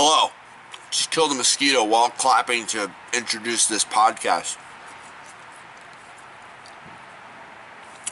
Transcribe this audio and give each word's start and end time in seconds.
Hello. 0.00 0.30
Just 0.92 1.10
killed 1.10 1.32
a 1.32 1.34
mosquito 1.34 1.82
while 1.82 2.10
clapping 2.10 2.66
to 2.66 2.88
introduce 3.12 3.66
this 3.66 3.84
podcast. 3.84 4.56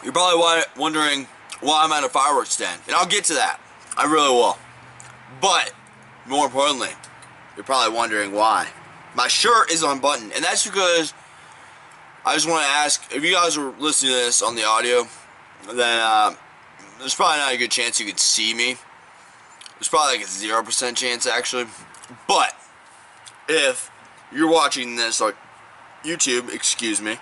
You're 0.03 0.13
probably 0.13 0.65
wondering 0.77 1.29
why 1.61 1.85
I'm 1.85 1.93
at 1.93 2.03
a 2.03 2.09
fireworks 2.09 2.51
stand, 2.51 2.81
and 2.89 2.97
I'll 2.97 3.07
get 3.07 3.23
to 3.27 3.35
that. 3.35 3.61
I 3.97 4.07
really 4.07 4.31
will. 4.31 4.59
But 5.41 5.75
more 6.27 6.47
importantly, 6.47 6.89
you're 7.55 7.65
probably 7.65 7.97
wondering 7.97 8.33
why. 8.33 8.67
My 9.15 9.29
shirt 9.29 9.71
is 9.71 9.85
unbuttoned, 9.85 10.33
and 10.33 10.45
that's 10.45 10.67
because 10.67 11.15
I 12.25 12.35
just 12.35 12.49
want 12.49 12.65
to 12.65 12.69
ask 12.69 13.15
if 13.15 13.23
you 13.23 13.33
guys 13.33 13.57
are 13.57 13.73
listening 13.79 14.11
to 14.11 14.19
this 14.19 14.43
on 14.43 14.57
the 14.57 14.65
audio, 14.65 15.07
then 15.73 16.01
uh, 16.03 16.35
there's 16.99 17.15
probably 17.15 17.39
not 17.39 17.55
a 17.55 17.57
good 17.57 17.71
chance 17.71 18.01
you 18.01 18.07
could 18.07 18.19
see 18.19 18.55
me. 18.55 18.77
There's 19.79 19.89
probably 19.89 20.19
like 20.19 20.27
a 20.27 20.29
zero 20.29 20.63
percent 20.63 20.97
chance 20.97 21.27
actually, 21.27 21.67
but 22.27 22.55
if 23.49 23.91
you're 24.33 24.51
watching 24.51 24.97
this 24.97 25.21
on 25.21 25.35
YouTube, 26.05 26.53
excuse 26.53 27.01
me, 27.01 27.19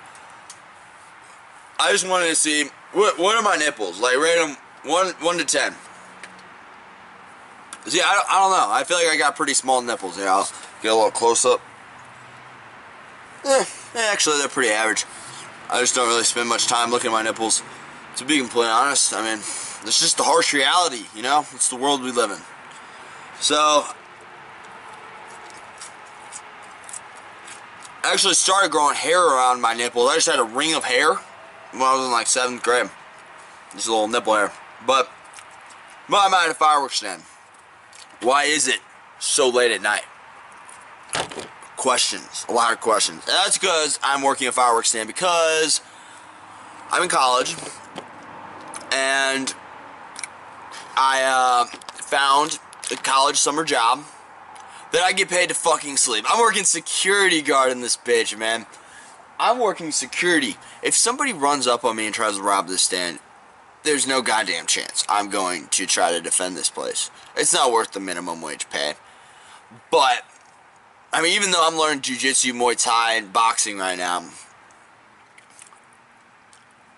I 1.80 1.90
just 1.92 2.08
wanted 2.08 2.28
to 2.28 2.36
see 2.36 2.70
what 2.92 3.18
what 3.18 3.36
are 3.36 3.42
my 3.42 3.56
nipples 3.56 4.00
like? 4.00 4.16
Rate 4.16 4.38
them 4.38 4.56
one 4.84 5.08
one 5.20 5.38
to 5.38 5.44
ten. 5.44 5.74
See, 7.86 8.00
I, 8.00 8.22
I 8.30 8.40
don't 8.40 8.50
know. 8.50 8.72
I 8.72 8.84
feel 8.84 8.96
like 8.96 9.08
I 9.08 9.16
got 9.18 9.36
pretty 9.36 9.52
small 9.52 9.82
nipples 9.82 10.16
here. 10.16 10.28
I'll 10.28 10.48
get 10.82 10.92
a 10.92 10.94
little 10.94 11.10
close 11.10 11.44
up. 11.44 11.60
Eh, 13.44 13.64
actually, 13.94 14.38
they're 14.38 14.48
pretty 14.48 14.70
average. 14.70 15.05
I 15.68 15.80
just 15.80 15.94
don't 15.94 16.08
really 16.08 16.24
spend 16.24 16.48
much 16.48 16.66
time 16.66 16.91
looking 16.91 17.10
at 17.10 17.12
my 17.12 17.22
nipples. 17.22 17.62
To 18.16 18.24
be 18.24 18.38
completely 18.38 18.70
honest, 18.70 19.12
I 19.12 19.22
mean, 19.22 19.42
it's 19.87 20.01
just 20.01 20.16
the 20.16 20.23
harsh 20.23 20.52
reality, 20.52 21.05
you 21.14 21.22
know? 21.22 21.47
It's 21.53 21.69
the 21.69 21.77
world 21.77 22.03
we 22.03 22.11
live 22.11 22.31
in. 22.31 22.39
So, 23.41 23.84
I 28.03 28.12
actually 28.12 28.34
started 28.34 28.70
growing 28.70 28.95
hair 28.95 29.20
around 29.20 29.61
my 29.61 29.75
nipples. 29.75 30.11
I 30.11 30.14
just 30.14 30.28
had 30.28 30.39
a 30.39 30.45
ring 30.45 30.75
of 30.75 30.84
hair 30.84 31.14
when 31.14 31.83
I 31.83 31.95
was 31.97 32.06
in 32.06 32.12
like 32.12 32.27
seventh 32.27 32.62
grade. 32.62 32.91
Just 33.73 33.89
a 33.89 33.91
little 33.91 34.08
nipple 34.08 34.34
hair. 34.34 34.53
But, 34.86 35.08
why 36.06 36.27
am 36.27 36.34
I 36.34 36.45
at 36.45 36.51
a 36.51 36.55
fireworks 36.55 36.97
stand? 36.97 37.23
Why 38.20 38.45
is 38.45 38.69
it 38.69 38.80
so 39.19 39.48
late 39.48 39.73
at 39.73 39.83
night? 39.83 40.05
Questions. 41.77 42.47
A 42.48 42.53
lot 42.53 42.73
of 42.73 42.80
questions. 42.80 43.23
And 43.27 43.36
that's 43.36 43.58
because 43.58 43.98
I'm 44.03 44.23
working 44.23 44.48
a 44.48 44.53
fireworks 44.53 44.89
stand 44.89 45.06
because 45.06 45.80
I'm 46.91 47.03
in 47.03 47.08
college 47.08 47.56
and 48.92 49.55
I 50.97 51.23
uh, 51.23 51.64
found 51.95 52.59
a 52.91 52.97
college 52.97 53.37
summer 53.37 53.64
job 53.64 54.05
that 54.92 55.03
I 55.03 55.12
get 55.12 55.28
paid 55.28 55.48
to 55.48 55.55
fucking 55.55 55.97
sleep. 55.97 56.25
I'm 56.28 56.41
working 56.41 56.64
security 56.64 57.42
guard 57.42 57.73
in 57.73 57.81
this 57.81 57.97
bitch, 57.97 58.36
man. 58.39 58.67
I'm 59.39 59.59
working 59.59 59.91
security. 59.91 60.56
If 60.83 60.95
somebody 60.95 61.33
runs 61.33 61.67
up 61.67 61.84
on 61.84 61.97
me 61.97 62.06
and 62.06 62.14
tries 62.14 62.36
to 62.36 62.42
rob 62.42 62.69
this 62.69 62.83
stand, 62.83 63.19
there's 63.83 64.06
no 64.06 64.23
goddamn 64.23 64.67
chance 64.67 65.05
I'm 65.09 65.28
going 65.31 65.69
to 65.69 65.86
try 65.86 66.12
to 66.12 66.20
defend 66.20 66.56
this 66.56 66.70
place. 66.70 67.11
It's 67.36 67.53
not 67.53 67.73
worth 67.73 67.92
the 67.92 68.01
minimum 68.01 68.41
wage 68.41 68.70
pay. 68.70 68.95
But, 69.91 70.23
I 71.12 71.20
mean, 71.20 71.33
even 71.34 71.51
though 71.51 71.67
I'm 71.67 71.77
learning 71.77 72.03
jujitsu, 72.03 72.53
Muay 72.53 72.83
Thai, 72.83 73.14
and 73.14 73.33
boxing 73.33 73.79
right 73.79 73.98
now, 73.98 74.31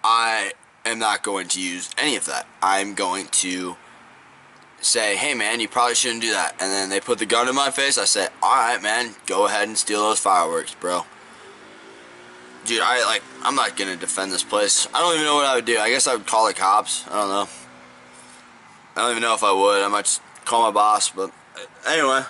I 0.05 0.53
am 0.85 0.99
not 0.99 1.23
going 1.23 1.49
to 1.49 1.61
use 1.61 1.91
any 1.97 2.17
of 2.17 2.27
that. 2.27 2.47
I'm 2.63 2.95
going 2.95 3.27
to 3.29 3.77
say, 4.87 5.17
hey 5.17 5.35
man, 5.35 5.61
you 5.61 5.69
probably 5.69 5.95
shouldn't 5.95 6.23
do 6.23 6.31
that. 6.33 6.53
And 6.61 6.71
then 6.71 6.89
they 6.89 7.01
put 7.01 7.19
the 7.19 7.27
gun 7.27 7.49
in 7.49 7.55
my 7.55 7.71
face. 7.71 7.99
I 7.99 8.05
say, 8.05 8.29
alright 8.43 8.83
man, 8.83 9.15
go 9.27 9.47
ahead 9.47 9.69
and 9.69 9.77
steal 9.77 10.03
those 10.03 10.19
fireworks, 10.19 10.75
bro. 10.75 11.05
Dude, 12.65 12.81
I 12.83 13.05
like, 13.05 13.23
I'm 13.43 13.55
not 13.55 13.77
gonna 13.77 13.97
defend 13.97 14.33
this 14.33 14.43
place. 14.43 14.89
I 14.95 15.01
don't 15.01 15.15
even 15.15 15.25
know 15.25 15.37
what 15.37 15.47
I 15.47 15.55
would 15.55 15.65
do. 15.65 15.79
I 15.79 15.91
guess 15.91 16.07
I 16.07 16.15
would 16.15 16.27
call 16.27 16.47
the 16.47 16.55
cops. 16.55 17.07
I 17.09 17.21
don't 17.21 17.29
know. 17.29 17.49
I 18.97 19.03
don't 19.03 19.11
even 19.11 19.23
know 19.23 19.35
if 19.35 19.45
I 19.45 19.53
would. 19.53 19.83
I 19.83 19.89
might 19.89 20.07
just 20.07 20.23
call 20.45 20.63
my 20.63 20.71
boss, 20.71 21.11
but 21.11 21.31
uh, 21.57 21.91
anyway. 21.91 22.23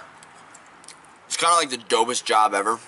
It's 1.27 1.37
kind 1.37 1.53
of 1.53 1.59
like 1.59 1.71
the 1.71 1.95
dopest 1.95 2.25
job 2.25 2.55
ever. 2.55 2.78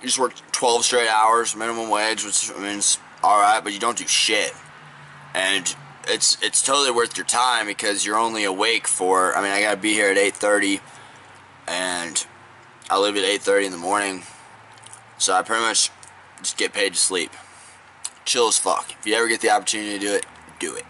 You 0.00 0.08
just 0.08 0.18
work 0.18 0.34
12 0.52 0.84
straight 0.84 1.08
hours, 1.08 1.56
minimum 1.56 1.90
wage, 1.90 2.24
which 2.24 2.54
means 2.58 2.98
alright, 3.24 3.64
but 3.64 3.72
you 3.72 3.78
don't 3.78 3.96
do 3.96 4.06
shit. 4.06 4.52
And 5.34 5.74
it's 6.06 6.38
it's 6.42 6.62
totally 6.62 6.90
worth 6.90 7.16
your 7.16 7.26
time 7.26 7.66
because 7.66 8.06
you're 8.06 8.18
only 8.18 8.44
awake 8.44 8.86
for 8.86 9.36
I 9.36 9.42
mean 9.42 9.50
I 9.50 9.60
gotta 9.60 9.76
be 9.76 9.92
here 9.92 10.10
at 10.10 10.16
8:30 10.16 10.80
and 11.66 12.26
I 12.88 12.98
leave 12.98 13.16
at 13.16 13.24
8:30 13.24 13.66
in 13.66 13.72
the 13.72 13.78
morning. 13.78 14.24
So 15.18 15.34
I 15.34 15.42
pretty 15.42 15.62
much 15.62 15.90
just 16.38 16.56
get 16.56 16.72
paid 16.72 16.94
to 16.94 17.00
sleep. 17.00 17.32
Chill 18.24 18.48
as 18.48 18.58
fuck. 18.58 18.92
If 18.98 19.06
you 19.06 19.14
ever 19.14 19.28
get 19.28 19.40
the 19.40 19.50
opportunity 19.50 19.98
to 19.98 19.98
do 19.98 20.14
it 20.14 20.26
do 20.58 20.74
it. 20.74 20.84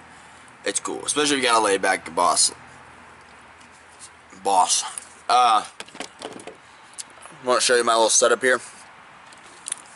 It's 0.64 0.80
cool. 0.80 1.04
Especially 1.04 1.36
if 1.36 1.42
you 1.42 1.48
got 1.48 1.60
a 1.60 1.64
laid 1.64 1.82
back 1.82 2.14
boss 2.14 2.52
boss. 4.44 4.84
Uh 5.28 5.64
I 7.42 7.46
want 7.46 7.60
to 7.60 7.64
show 7.64 7.76
you 7.76 7.84
my 7.84 7.94
little 7.94 8.08
setup 8.08 8.42
here? 8.42 8.60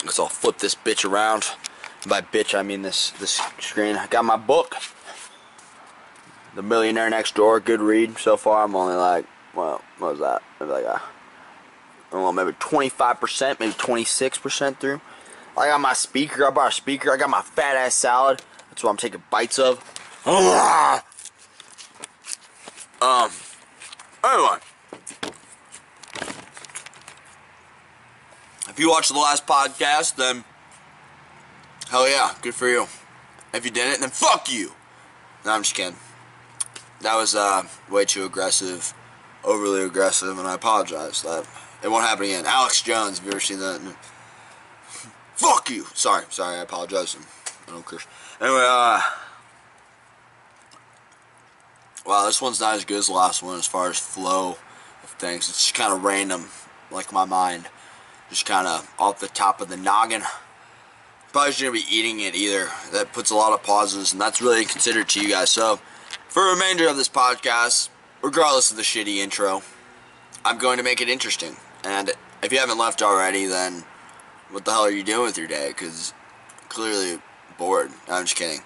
Let's 0.04 0.18
all 0.18 0.28
flip 0.28 0.58
this 0.58 0.74
bitch 0.74 1.08
around. 1.08 1.46
By 2.08 2.22
bitch 2.22 2.58
I 2.58 2.62
mean 2.62 2.82
this 2.82 3.10
this 3.10 3.40
screen. 3.58 3.96
I 3.96 4.06
got 4.06 4.24
my 4.24 4.36
book 4.36 4.76
the 6.54 6.62
Millionaire 6.62 7.10
Next 7.10 7.34
Door, 7.34 7.60
good 7.60 7.80
read 7.80 8.18
so 8.18 8.36
far. 8.36 8.64
I'm 8.64 8.74
only 8.74 8.94
like, 8.94 9.26
well, 9.54 9.82
what 9.98 10.12
was 10.12 10.20
that? 10.20 10.42
Maybe 10.58 10.72
like 10.72 10.84
a, 10.84 11.00
know, 12.12 12.32
maybe 12.32 12.52
25%, 12.52 13.60
maybe 13.60 13.72
26% 13.72 14.76
through. 14.78 15.00
I 15.56 15.66
got 15.66 15.80
my 15.80 15.92
speaker. 15.92 16.46
I 16.46 16.50
bought 16.50 16.72
a 16.72 16.74
speaker. 16.74 17.12
I 17.12 17.16
got 17.16 17.30
my 17.30 17.42
fat 17.42 17.76
ass 17.76 17.94
salad. 17.94 18.42
That's 18.68 18.82
what 18.82 18.90
I'm 18.90 18.96
taking 18.96 19.22
bites 19.30 19.58
of. 19.58 19.82
Um. 23.02 23.30
Anyway. 24.22 24.58
If 28.68 28.74
you 28.78 28.90
watched 28.90 29.10
the 29.10 29.18
last 29.18 29.46
podcast, 29.46 30.16
then 30.16 30.44
hell 31.88 32.06
yeah, 32.06 32.34
good 32.42 32.54
for 32.54 32.68
you. 32.68 32.86
If 33.54 33.64
you 33.64 33.70
didn't, 33.70 34.00
then 34.00 34.10
fuck 34.10 34.52
you. 34.52 34.72
No, 35.46 35.52
I'm 35.52 35.62
just 35.62 35.74
kidding. 35.74 35.96
That 37.02 37.16
was 37.16 37.34
uh, 37.34 37.62
way 37.88 38.04
too 38.04 38.24
aggressive, 38.24 38.92
overly 39.42 39.82
aggressive, 39.82 40.38
and 40.38 40.46
I 40.46 40.54
apologize. 40.54 41.22
That 41.22 41.46
it 41.82 41.88
won't 41.88 42.04
happen 42.04 42.26
again. 42.26 42.44
Alex 42.46 42.82
Jones, 42.82 43.18
have 43.18 43.26
you 43.26 43.32
ever 43.32 43.40
seen 43.40 43.58
that? 43.60 43.80
Fuck 45.34 45.70
you. 45.70 45.86
Sorry, 45.94 46.26
sorry. 46.28 46.58
I 46.58 46.62
apologize. 46.62 47.16
I 47.66 47.70
don't 47.70 47.86
curse. 47.86 48.06
Anyway, 48.38 48.60
uh, 48.62 49.00
wow, 52.04 52.26
this 52.26 52.42
one's 52.42 52.60
not 52.60 52.74
as 52.74 52.84
good 52.84 52.98
as 52.98 53.06
the 53.06 53.14
last 53.14 53.42
one 53.42 53.58
as 53.58 53.66
far 53.66 53.88
as 53.88 53.98
flow 53.98 54.58
of 55.02 55.10
things. 55.18 55.48
It's 55.48 55.58
just 55.58 55.74
kind 55.74 55.94
of 55.94 56.04
random, 56.04 56.48
like 56.90 57.14
my 57.14 57.24
mind, 57.24 57.66
just 58.28 58.44
kind 58.44 58.66
of 58.66 58.92
off 58.98 59.20
the 59.20 59.28
top 59.28 59.62
of 59.62 59.70
the 59.70 59.76
noggin. 59.78 60.22
Probably 61.32 61.52
shouldn't 61.52 61.76
be 61.76 61.84
eating 61.96 62.20
it 62.20 62.34
either. 62.34 62.68
That 62.92 63.14
puts 63.14 63.30
a 63.30 63.36
lot 63.36 63.54
of 63.54 63.62
pauses, 63.62 64.12
and 64.12 64.20
that's 64.20 64.42
really 64.42 64.66
considered 64.66 65.08
to 65.10 65.22
you 65.22 65.30
guys. 65.30 65.50
So. 65.50 65.80
For 66.28 66.44
the 66.44 66.50
remainder 66.50 66.88
of 66.88 66.96
this 66.96 67.08
podcast, 67.08 67.88
regardless 68.22 68.70
of 68.70 68.76
the 68.76 68.82
shitty 68.82 69.16
intro, 69.16 69.62
I'm 70.44 70.58
going 70.58 70.78
to 70.78 70.84
make 70.84 71.00
it 71.00 71.08
interesting. 71.08 71.56
And 71.84 72.12
if 72.42 72.52
you 72.52 72.58
haven't 72.58 72.78
left 72.78 73.02
already, 73.02 73.46
then 73.46 73.84
what 74.50 74.64
the 74.64 74.72
hell 74.72 74.82
are 74.82 74.90
you 74.90 75.02
doing 75.02 75.26
with 75.26 75.38
your 75.38 75.46
day? 75.46 75.68
Because 75.68 76.14
clearly 76.68 77.20
bored. 77.58 77.90
No, 78.08 78.14
I'm 78.14 78.24
just 78.24 78.36
kidding. 78.36 78.60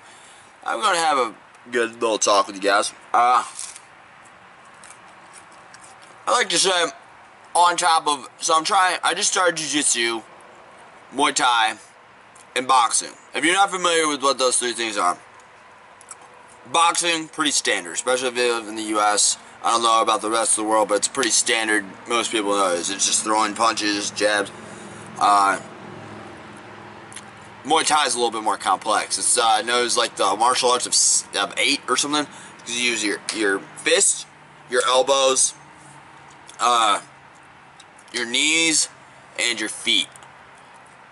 I'm 0.65 0.81
going 0.81 0.95
to 0.95 1.01
have 1.01 1.19
a 1.19 1.35
good 1.71 1.95
little 2.01 2.19
talk 2.19 2.47
with 2.47 2.57
you 2.57 2.63
guys. 2.63 2.93
Uh, 3.13 3.45
I 6.27 6.33
like 6.33 6.49
to 6.51 6.59
say, 6.59 6.87
on 7.55 7.77
top 7.77 8.07
of, 8.07 8.29
so 8.39 8.57
I'm 8.57 8.65
trying, 8.65 8.99
I 9.03 9.15
just 9.15 9.31
started 9.31 9.57
Jiu-Jitsu, 9.57 10.23
Muay 11.15 11.35
Thai, 11.35 11.77
and 12.57 12.67
boxing. 12.67 13.13
If 13.35 13.45
you're 13.45 13.55
not 13.55 13.71
familiar 13.71 14.09
with 14.09 14.23
what 14.23 14.39
those 14.39 14.59
three 14.59 14.73
things 14.73 14.97
are, 14.97 15.19
boxing, 16.73 17.29
pretty 17.29 17.51
standard, 17.51 17.93
especially 17.93 18.29
if 18.29 18.37
you 18.37 18.53
live 18.53 18.69
in 18.69 18.77
the 18.77 18.83
U.S. 18.83 19.39
I 19.63 19.71
don't 19.71 19.83
know 19.83 20.03
about 20.03 20.21
the 20.21 20.31
rest 20.31 20.59
of 20.59 20.65
the 20.65 20.71
world, 20.71 20.89
but 20.89 20.97
it's 20.97 21.09
pretty 21.09 21.31
standard. 21.31 21.85
Most 22.09 22.31
people 22.31 22.51
know 22.51 22.75
it. 22.75 22.79
It's 22.79 22.89
just 22.89 23.25
throwing 23.25 23.55
punches, 23.55 24.11
jabs. 24.11 24.51
Uh, 25.19 25.61
Muay 27.65 27.87
Thai 27.87 28.07
is 28.07 28.15
a 28.15 28.19
little 28.19 28.31
bit 28.31 28.43
more 28.43 28.59
complex. 28.59 29.17
It's 29.17 29.39
uh, 29.39 29.63
knows 29.63 29.97
like 29.97 30.17
the 30.17 30.37
martial 30.37 30.71
arts 30.71 30.87
of, 30.87 31.43
of 31.43 31.55
eight 31.57 31.81
or 31.89 31.97
something. 31.97 32.27
You 32.67 32.75
use 32.75 33.03
your 33.03 33.19
your 33.35 33.59
fists, 33.59 34.27
your 34.71 34.83
elbows, 34.87 35.55
uh, 36.61 37.01
your 38.13 38.27
knees, 38.27 38.89
and 39.39 39.59
your 39.59 39.71
feet. 39.71 40.09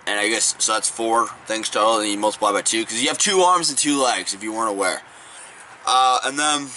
And 0.06 0.18
I 0.18 0.28
guess 0.28 0.54
so. 0.58 0.74
That's 0.74 0.90
four 0.90 1.28
things 1.46 1.70
total. 1.70 2.00
And 2.00 2.10
you 2.10 2.18
multiply 2.18 2.52
by 2.52 2.62
two 2.62 2.82
because 2.82 3.00
you 3.00 3.08
have 3.08 3.18
two 3.18 3.40
arms 3.40 3.70
and 3.70 3.78
two 3.78 4.02
legs. 4.02 4.34
If 4.34 4.42
you 4.42 4.52
weren't 4.52 4.70
aware. 4.70 5.00
Uh, 5.86 6.18
and 6.24 6.38
then, 6.38 6.68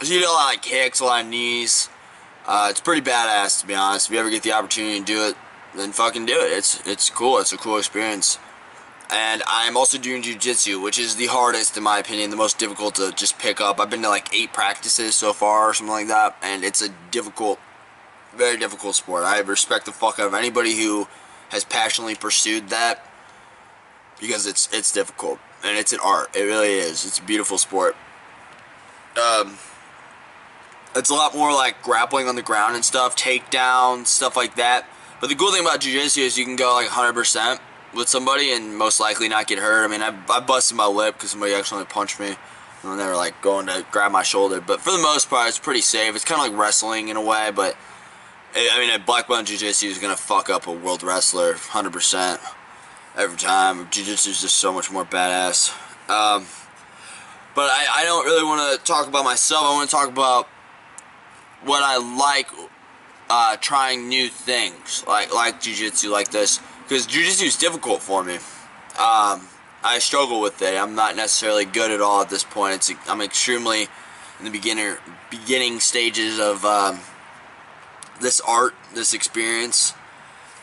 you 0.00 0.20
do 0.20 0.26
a 0.26 0.30
lot 0.30 0.56
of 0.56 0.62
kicks, 0.62 1.00
a 1.00 1.04
lot 1.04 1.24
of 1.24 1.30
knees, 1.30 1.88
Uh, 2.46 2.68
it's 2.70 2.80
pretty 2.80 3.02
badass 3.02 3.60
to 3.60 3.66
be 3.66 3.74
honest. 3.74 4.06
If 4.06 4.14
you 4.14 4.20
ever 4.20 4.30
get 4.30 4.42
the 4.44 4.52
opportunity 4.52 5.00
to 5.00 5.04
do 5.04 5.24
it, 5.28 5.36
then 5.74 5.90
fucking 5.92 6.26
do 6.26 6.38
it. 6.40 6.52
It's 6.52 6.80
it's 6.86 7.10
cool. 7.10 7.38
It's 7.38 7.52
a 7.52 7.56
cool 7.56 7.76
experience. 7.76 8.38
And 9.10 9.42
I'm 9.46 9.76
also 9.76 9.98
doing 9.98 10.22
jujitsu, 10.22 10.82
which 10.82 10.98
is 10.98 11.16
the 11.16 11.26
hardest 11.26 11.76
in 11.76 11.82
my 11.82 11.98
opinion, 11.98 12.30
the 12.30 12.36
most 12.36 12.58
difficult 12.58 12.94
to 12.96 13.12
just 13.12 13.38
pick 13.38 13.60
up. 13.60 13.80
I've 13.80 13.90
been 13.90 14.02
to 14.02 14.08
like 14.08 14.32
eight 14.34 14.52
practices 14.52 15.16
so 15.16 15.32
far 15.32 15.68
or 15.68 15.74
something 15.74 15.92
like 15.92 16.08
that, 16.08 16.36
and 16.42 16.64
it's 16.64 16.82
a 16.82 16.88
difficult, 17.10 17.58
very 18.36 18.56
difficult 18.56 18.94
sport. 18.94 19.24
I 19.24 19.40
respect 19.40 19.86
the 19.86 19.92
fuck 19.92 20.18
out 20.20 20.26
of 20.28 20.34
anybody 20.34 20.76
who 20.76 21.08
has 21.50 21.64
passionately 21.64 22.14
pursued 22.14 22.68
that 22.70 23.04
because 24.20 24.46
it's 24.46 24.68
it's 24.72 24.92
difficult 24.92 25.38
and 25.64 25.76
it's 25.76 25.92
an 25.92 26.00
art. 26.02 26.34
It 26.34 26.42
really 26.42 26.74
is. 26.74 27.04
It's 27.04 27.18
a 27.18 27.22
beautiful 27.22 27.58
sport. 27.58 27.96
Um, 29.16 29.58
it's 30.94 31.10
a 31.10 31.14
lot 31.14 31.34
more 31.34 31.52
like 31.52 31.82
grappling 31.82 32.28
on 32.28 32.36
the 32.36 32.42
ground 32.42 32.74
and 32.74 32.84
stuff, 32.84 33.16
takedowns, 33.16 34.06
stuff 34.06 34.36
like 34.36 34.56
that. 34.56 34.88
But 35.20 35.28
the 35.28 35.34
cool 35.34 35.52
thing 35.52 35.62
about 35.62 35.80
jiu-jitsu 35.80 36.20
is 36.20 36.38
you 36.38 36.44
can 36.44 36.56
go 36.56 36.74
like 36.74 36.88
100% 36.88 37.58
with 37.94 38.08
somebody 38.08 38.52
and 38.52 38.76
most 38.76 39.00
likely 39.00 39.28
not 39.28 39.46
get 39.46 39.58
hurt. 39.58 39.84
I 39.84 39.88
mean, 39.88 40.02
I, 40.02 40.16
I 40.28 40.40
busted 40.40 40.76
my 40.76 40.86
lip 40.86 41.14
because 41.14 41.30
somebody 41.30 41.54
accidentally 41.54 41.86
punched 41.86 42.20
me 42.20 42.36
when 42.82 42.98
they 42.98 43.06
were 43.06 43.16
like 43.16 43.40
going 43.42 43.66
to 43.66 43.84
grab 43.90 44.12
my 44.12 44.22
shoulder. 44.22 44.60
But 44.60 44.80
for 44.80 44.90
the 44.90 44.98
most 44.98 45.30
part, 45.30 45.48
it's 45.48 45.58
pretty 45.58 45.80
safe. 45.80 46.14
It's 46.14 46.24
kind 46.24 46.40
of 46.40 46.52
like 46.52 46.60
wrestling 46.60 47.08
in 47.08 47.16
a 47.16 47.22
way, 47.22 47.50
but 47.54 47.76
I 48.54 48.78
mean, 48.78 48.90
a 48.90 49.04
black 49.04 49.28
belt 49.28 49.46
jiu-jitsu 49.46 49.86
is 49.86 49.98
gonna 49.98 50.16
fuck 50.16 50.48
up 50.48 50.66
a 50.66 50.72
world 50.72 51.02
wrestler 51.02 51.54
100% 51.54 52.40
every 53.14 53.36
time. 53.36 53.88
Jiu-jitsu 53.90 54.30
is 54.30 54.40
just 54.40 54.56
so 54.56 54.72
much 54.72 54.90
more 54.90 55.04
badass. 55.04 55.74
Um, 56.08 56.46
but 57.56 57.70
I, 57.72 58.02
I 58.02 58.04
don't 58.04 58.26
really 58.26 58.44
want 58.44 58.78
to 58.78 58.84
talk 58.84 59.08
about 59.08 59.24
myself. 59.24 59.64
I 59.64 59.72
want 59.72 59.90
to 59.90 59.96
talk 59.96 60.08
about 60.08 60.46
what 61.64 61.82
I 61.82 61.96
like 61.96 62.48
uh, 63.28 63.56
trying 63.56 64.08
new 64.08 64.28
things, 64.28 65.02
like 65.08 65.34
like 65.34 65.60
jiu-jitsu, 65.60 66.10
like 66.10 66.30
this 66.30 66.60
because 66.84 67.06
jiu-jitsu 67.06 67.46
is 67.46 67.56
difficult 67.56 68.02
for 68.02 68.22
me. 68.22 68.34
Um, 68.34 69.48
I 69.82 69.98
struggle 69.98 70.40
with 70.40 70.62
it. 70.62 70.76
I'm 70.76 70.94
not 70.94 71.16
necessarily 71.16 71.64
good 71.64 71.90
at 71.90 72.00
all 72.00 72.20
at 72.20 72.28
this 72.28 72.44
point. 72.44 72.74
It's 72.74 72.92
I'm 73.08 73.20
extremely 73.20 73.88
in 74.38 74.44
the 74.44 74.50
beginner 74.50 74.98
beginning 75.30 75.80
stages 75.80 76.38
of 76.38 76.64
um, 76.64 77.00
this 78.20 78.40
art, 78.40 78.74
this 78.94 79.14
experience, 79.14 79.94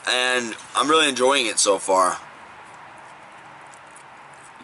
and 0.07 0.55
I'm 0.75 0.89
really 0.89 1.09
enjoying 1.09 1.47
it 1.47 1.59
so 1.59 1.79
far. 1.79 2.19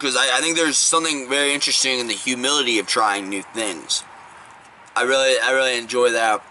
Because 0.00 0.16
I, 0.16 0.38
I 0.38 0.40
think 0.40 0.56
there's 0.56 0.78
something 0.78 1.28
very 1.28 1.52
interesting 1.52 1.98
in 1.98 2.06
the 2.06 2.14
humility 2.14 2.78
of 2.78 2.86
trying 2.86 3.28
new 3.28 3.42
things. 3.42 4.02
I 4.96 5.02
really 5.02 5.38
I 5.38 5.50
really 5.52 5.76
enjoy 5.76 6.12
that. 6.12 6.42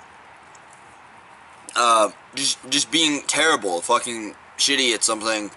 Uh, 1.76 2.12
just 2.36 2.58
just 2.70 2.92
being 2.92 3.24
terrible, 3.26 3.82
fucking 3.82 4.36
shitty 4.58 4.94
at 4.94 5.04
something 5.04 5.50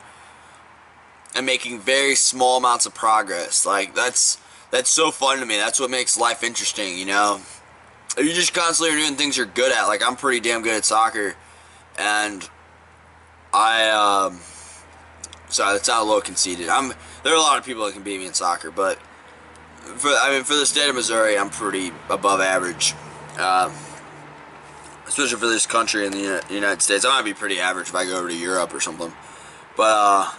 and 1.35 1.45
making 1.45 1.81
very 1.81 2.15
small 2.15 2.57
amounts 2.57 2.87
of 2.87 2.95
progress. 2.95 3.67
Like 3.67 3.95
that's 3.95 4.39
that's 4.71 4.89
so 4.89 5.11
fun 5.11 5.41
to 5.41 5.47
me. 5.47 5.57
That's 5.57 5.79
what 5.79 5.91
makes 5.91 6.19
life 6.19 6.43
interesting, 6.43 6.99
you 6.99 7.05
know. 7.05 7.43
If 8.17 8.27
you 8.27 8.33
just 8.33 8.55
constantly 8.55 8.97
are 8.97 8.99
doing 8.99 9.17
things 9.17 9.37
you're 9.37 9.45
good 9.45 9.71
at. 9.71 9.85
Like 9.85 10.01
I'm 10.07 10.17
pretty 10.17 10.41
damn 10.41 10.63
good 10.63 10.77
at 10.77 10.87
soccer, 10.87 11.35
and 11.99 12.49
I 13.53 13.91
um. 13.91 14.41
Sorry, 15.53 15.75
that 15.75 15.87
sounded 15.87 16.05
a 16.05 16.09
little 16.09 16.21
conceited. 16.23 16.69
I'm 16.69 16.93
there 17.23 17.33
are 17.33 17.37
a 17.37 17.41
lot 17.41 17.59
of 17.59 17.65
people 17.65 17.85
that 17.87 17.93
can 17.93 18.03
beat 18.03 18.19
me 18.19 18.27
in 18.27 18.35
soccer, 18.35 18.71
but 18.71 18.99
for 19.97 20.09
I 20.09 20.33
mean 20.33 20.45
for 20.45 20.55
the 20.55 20.67
state 20.67 20.89
of 20.89 20.97
Missouri, 20.97 21.39
I'm 21.39 21.51
pretty 21.51 21.93
above 22.09 22.41
average. 22.41 22.95
Um, 23.39 23.73
especially 25.07 25.37
for 25.39 25.47
this 25.47 25.67
country 25.67 26.07
in 26.07 26.13
the 26.13 26.43
United 26.49 26.81
States. 26.81 27.05
I 27.05 27.11
might 27.11 27.25
be 27.25 27.35
pretty 27.35 27.61
average 27.61 27.89
if 27.89 27.95
I 27.95 28.07
go 28.07 28.19
over 28.19 28.29
to 28.29 28.37
Europe 28.37 28.73
or 28.73 28.81
something. 28.81 29.13
But, 29.77 29.83
uh, 29.83 30.31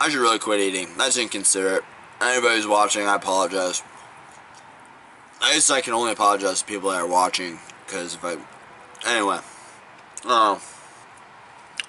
I 0.00 0.08
should 0.08 0.20
really 0.20 0.38
quit 0.38 0.60
eating. 0.60 0.88
That's 0.96 1.16
inconsiderate. 1.16 1.84
Anybody 2.20 2.56
who's 2.56 2.66
watching, 2.66 3.06
I 3.06 3.16
apologize. 3.16 3.82
I 5.40 5.54
guess 5.54 5.70
I 5.70 5.80
can 5.80 5.94
only 5.94 6.12
apologize 6.12 6.60
to 6.60 6.66
people 6.66 6.90
that 6.90 7.00
are 7.00 7.06
watching, 7.06 7.58
because 7.86 8.14
if 8.14 8.24
I... 8.24 8.36
Anyway. 9.06 9.38
Uh, 10.24 10.58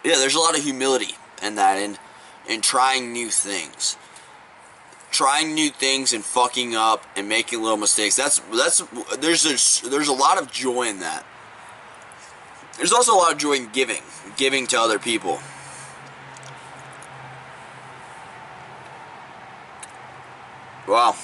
yeah, 0.04 0.16
there's 0.16 0.36
a 0.36 0.40
lot 0.40 0.58
of 0.58 0.64
humility 0.64 1.16
in 1.42 1.56
that, 1.56 1.78
in, 1.78 1.98
in 2.48 2.62
trying 2.62 3.12
new 3.12 3.30
things 3.30 3.98
trying 5.12 5.54
new 5.54 5.70
things 5.70 6.14
and 6.14 6.24
fucking 6.24 6.74
up 6.74 7.04
and 7.16 7.28
making 7.28 7.62
little 7.62 7.78
mistakes. 7.78 8.16
That's 8.16 8.40
that's 8.54 8.82
there's 9.20 9.46
a, 9.46 9.90
there's 9.90 10.08
a 10.08 10.14
lot 10.14 10.42
of 10.42 10.52
joy 10.52 10.84
in 10.84 11.00
that. 11.02 11.26
There's 12.78 12.94
also 12.94 13.14
a 13.14 13.18
lot 13.18 13.32
of 13.32 13.38
joy 13.38 13.54
in 13.54 13.70
giving, 13.72 14.02
giving 14.38 14.66
to 14.68 14.80
other 14.80 14.98
people. 14.98 15.40
Wow. 20.88 21.16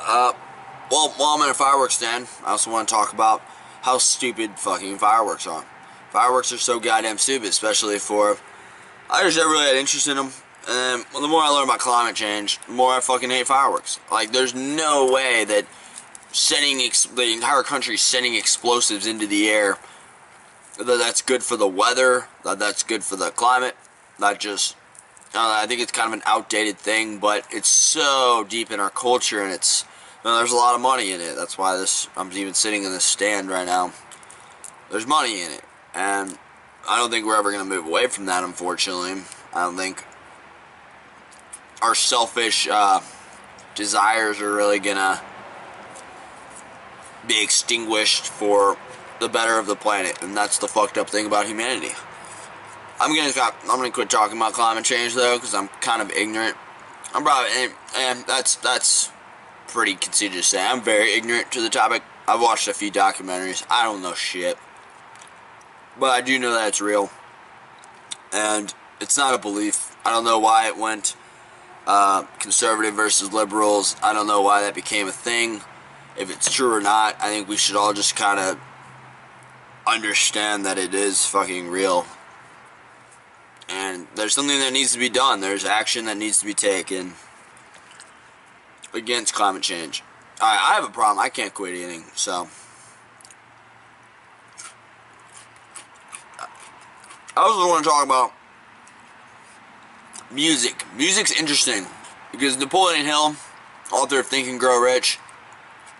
Uh, 0.00 0.32
well, 0.90 1.10
while 1.16 1.34
I'm 1.34 1.42
at 1.42 1.50
a 1.50 1.54
fireworks 1.54 1.96
stand, 1.96 2.26
I 2.44 2.52
also 2.52 2.70
want 2.70 2.88
to 2.88 2.94
talk 2.94 3.12
about 3.12 3.42
how 3.82 3.98
stupid 3.98 4.58
fucking 4.58 4.98
fireworks 4.98 5.46
are. 5.46 5.66
Fireworks 6.10 6.52
are 6.52 6.58
so 6.58 6.80
goddamn 6.80 7.18
stupid, 7.18 7.48
especially 7.48 7.98
for 7.98 8.38
I 9.10 9.22
just 9.24 9.36
never 9.36 9.50
really 9.50 9.66
had 9.66 9.76
interest 9.76 10.08
in 10.08 10.16
them. 10.16 10.30
And 10.68 11.00
um, 11.00 11.06
well, 11.12 11.22
the 11.22 11.28
more 11.28 11.42
I 11.42 11.48
learn 11.48 11.64
about 11.64 11.78
climate 11.78 12.14
change, 12.14 12.58
the 12.66 12.72
more 12.72 12.92
I 12.92 13.00
fucking 13.00 13.30
hate 13.30 13.46
fireworks. 13.46 13.98
Like, 14.12 14.32
there's 14.32 14.54
no 14.54 15.10
way 15.10 15.44
that 15.46 15.66
sending 16.30 16.78
the 17.14 17.32
entire 17.32 17.62
country 17.62 17.96
sending 17.96 18.34
explosives 18.34 19.06
into 19.06 19.26
the 19.26 19.48
air 19.48 19.78
that 20.76 20.98
that's 20.98 21.22
good 21.22 21.42
for 21.42 21.56
the 21.56 21.66
weather, 21.66 22.26
that 22.44 22.58
that's 22.58 22.82
good 22.82 23.02
for 23.02 23.16
the 23.16 23.30
climate. 23.30 23.76
That 24.18 24.38
just, 24.38 24.76
I 25.34 25.66
think 25.66 25.80
it's 25.80 25.92
kind 25.92 26.08
of 26.08 26.12
an 26.12 26.22
outdated 26.26 26.76
thing, 26.76 27.18
but 27.18 27.46
it's 27.50 27.68
so 27.68 28.44
deep 28.48 28.70
in 28.70 28.78
our 28.78 28.90
culture, 28.90 29.42
and 29.42 29.52
it's 29.52 29.84
you 30.24 30.30
know, 30.30 30.36
there's 30.36 30.52
a 30.52 30.56
lot 30.56 30.74
of 30.74 30.80
money 30.80 31.12
in 31.12 31.20
it. 31.20 31.34
That's 31.34 31.56
why 31.56 31.76
this 31.76 32.08
I'm 32.16 32.30
even 32.32 32.54
sitting 32.54 32.84
in 32.84 32.92
this 32.92 33.04
stand 33.04 33.48
right 33.48 33.66
now. 33.66 33.92
There's 34.90 35.06
money 35.06 35.42
in 35.42 35.50
it, 35.50 35.62
and 35.94 36.38
I 36.88 36.98
don't 36.98 37.10
think 37.10 37.26
we're 37.26 37.36
ever 37.36 37.52
gonna 37.52 37.64
move 37.64 37.86
away 37.86 38.06
from 38.06 38.26
that. 38.26 38.44
Unfortunately, 38.44 39.22
I 39.52 39.64
don't 39.64 39.76
think 39.76 40.04
our 41.82 41.94
selfish 41.94 42.68
uh, 42.70 43.00
desires 43.74 44.40
are 44.40 44.52
really 44.52 44.78
gonna 44.78 45.20
be 47.26 47.42
extinguished 47.42 48.26
for 48.26 48.76
the 49.20 49.28
better 49.28 49.58
of 49.58 49.66
the 49.66 49.76
planet, 49.76 50.22
and 50.22 50.36
that's 50.36 50.58
the 50.58 50.68
fucked 50.68 50.96
up 50.96 51.10
thing 51.10 51.26
about 51.26 51.46
humanity. 51.46 51.90
I'm 53.00 53.14
gonna 53.14 53.30
stop, 53.30 53.56
I'm 53.62 53.76
gonna 53.76 53.90
quit 53.90 54.10
talking 54.10 54.36
about 54.36 54.54
climate 54.54 54.84
change 54.84 55.14
though, 55.14 55.36
because 55.36 55.54
I'm 55.54 55.68
kind 55.80 56.02
of 56.02 56.10
ignorant. 56.10 56.56
I'm 57.14 57.22
probably 57.22 57.50
and, 57.56 57.72
and 57.96 58.26
that's 58.26 58.56
that's 58.56 59.10
pretty 59.68 59.94
conceited 59.94 60.38
to 60.38 60.42
say. 60.42 60.64
I'm 60.64 60.82
very 60.82 61.12
ignorant 61.12 61.52
to 61.52 61.60
the 61.60 61.68
topic. 61.68 62.02
I've 62.26 62.40
watched 62.40 62.68
a 62.68 62.74
few 62.74 62.90
documentaries. 62.90 63.64
I 63.70 63.84
don't 63.84 64.02
know 64.02 64.14
shit, 64.14 64.58
but 65.98 66.10
I 66.10 66.20
do 66.20 66.38
know 66.38 66.52
that 66.52 66.68
it's 66.68 66.80
real, 66.80 67.10
and 68.32 68.72
it's 69.00 69.16
not 69.16 69.34
a 69.34 69.38
belief. 69.38 69.96
I 70.04 70.10
don't 70.10 70.24
know 70.24 70.38
why 70.38 70.68
it 70.68 70.76
went 70.76 71.16
uh, 71.86 72.22
conservative 72.38 72.94
versus 72.94 73.32
liberals. 73.32 73.96
I 74.02 74.12
don't 74.12 74.26
know 74.26 74.42
why 74.42 74.62
that 74.62 74.74
became 74.74 75.08
a 75.08 75.12
thing. 75.12 75.60
If 76.18 76.30
it's 76.30 76.52
true 76.52 76.72
or 76.72 76.80
not, 76.80 77.16
I 77.20 77.28
think 77.28 77.48
we 77.48 77.56
should 77.56 77.76
all 77.76 77.92
just 77.92 78.16
kind 78.16 78.40
of 78.40 78.58
understand 79.86 80.66
that 80.66 80.78
it 80.78 80.94
is 80.94 81.24
fucking 81.26 81.68
real. 81.68 82.04
And 83.68 84.06
there's 84.14 84.34
something 84.34 84.58
that 84.58 84.72
needs 84.72 84.92
to 84.92 84.98
be 84.98 85.08
done. 85.08 85.40
There's 85.40 85.64
action 85.64 86.06
that 86.06 86.16
needs 86.16 86.38
to 86.40 86.46
be 86.46 86.54
taken 86.54 87.14
against 88.94 89.34
climate 89.34 89.62
change. 89.62 90.02
I, 90.40 90.70
I 90.70 90.74
have 90.74 90.84
a 90.84 90.92
problem. 90.92 91.18
I 91.18 91.28
can't 91.28 91.54
quit 91.54 91.74
eating, 91.74 92.04
so. 92.14 92.48
I 97.38 97.42
also 97.42 97.68
want 97.68 97.84
to 97.84 97.88
talk 97.88 98.04
about 98.04 98.32
music. 100.32 100.84
Music's 100.96 101.30
interesting 101.30 101.86
because 102.32 102.56
Napoleon 102.56 103.06
Hill, 103.06 103.36
author 103.92 104.18
of 104.18 104.26
Think 104.26 104.48
and 104.48 104.58
Grow 104.58 104.80
Rich, 104.82 105.20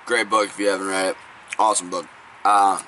great 0.04 0.28
book 0.28 0.46
if 0.46 0.58
you 0.58 0.66
haven't 0.66 0.88
read 0.88 1.10
it. 1.10 1.16
Awesome 1.56 1.90
book. 1.90 2.08
Uh, 2.44 2.82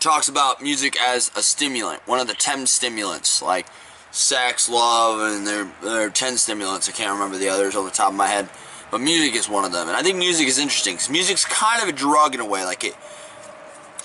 talks 0.00 0.30
about 0.30 0.62
music 0.62 0.96
as 0.98 1.30
a 1.36 1.42
stimulant, 1.42 2.00
one 2.08 2.20
of 2.20 2.26
the 2.26 2.32
10 2.32 2.66
stimulants, 2.66 3.42
like 3.42 3.66
sex, 4.12 4.70
love, 4.70 5.20
and 5.20 5.46
there, 5.46 5.70
there 5.82 6.06
are 6.06 6.10
10 6.10 6.38
stimulants. 6.38 6.88
I 6.88 6.92
can't 6.92 7.12
remember 7.12 7.36
the 7.36 7.50
others 7.50 7.76
off 7.76 7.84
the 7.84 7.94
top 7.94 8.12
of 8.12 8.16
my 8.16 8.28
head. 8.28 8.48
But 8.90 9.02
music 9.02 9.34
is 9.34 9.46
one 9.46 9.66
of 9.66 9.72
them. 9.72 9.88
And 9.88 9.94
I 9.94 10.02
think 10.02 10.16
music 10.16 10.48
is 10.48 10.58
interesting 10.58 10.94
because 10.94 11.10
music's 11.10 11.44
kind 11.44 11.82
of 11.82 11.90
a 11.90 11.92
drug 11.92 12.34
in 12.34 12.40
a 12.40 12.46
way. 12.46 12.64
Like 12.64 12.84
it, 12.84 12.96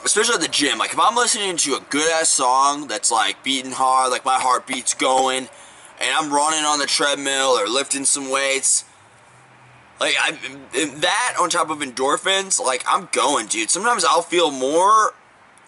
especially 0.03 0.35
at 0.35 0.41
the 0.41 0.47
gym, 0.47 0.77
like 0.77 0.93
if 0.93 0.99
I'm 0.99 1.15
listening 1.15 1.57
to 1.57 1.75
a 1.75 1.81
good 1.89 2.11
ass 2.11 2.29
song 2.29 2.87
that's 2.87 3.11
like 3.11 3.43
beating 3.43 3.71
hard, 3.71 4.11
like 4.11 4.25
my 4.25 4.39
heartbeat's 4.39 4.93
going, 4.93 5.49
and 5.99 6.15
I'm 6.15 6.33
running 6.33 6.65
on 6.65 6.79
the 6.79 6.85
treadmill 6.85 7.57
or 7.57 7.67
lifting 7.67 8.05
some 8.05 8.29
weights. 8.29 8.85
Like 9.99 10.15
I, 10.19 10.31
that 10.71 11.35
on 11.39 11.49
top 11.49 11.69
of 11.69 11.79
endorphins, 11.79 12.59
like 12.59 12.83
I'm 12.87 13.07
going, 13.11 13.47
dude. 13.47 13.69
Sometimes 13.69 14.03
I'll 14.03 14.21
feel 14.21 14.51
more 14.51 15.13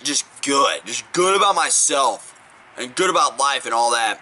just 0.03 0.25
good, 0.41 0.81
just 0.85 1.09
good 1.13 1.35
about 1.37 1.55
myself 1.55 2.37
and 2.77 2.95
good 2.95 3.09
about 3.09 3.39
life 3.39 3.65
and 3.65 3.73
all 3.73 3.91
that 3.91 4.19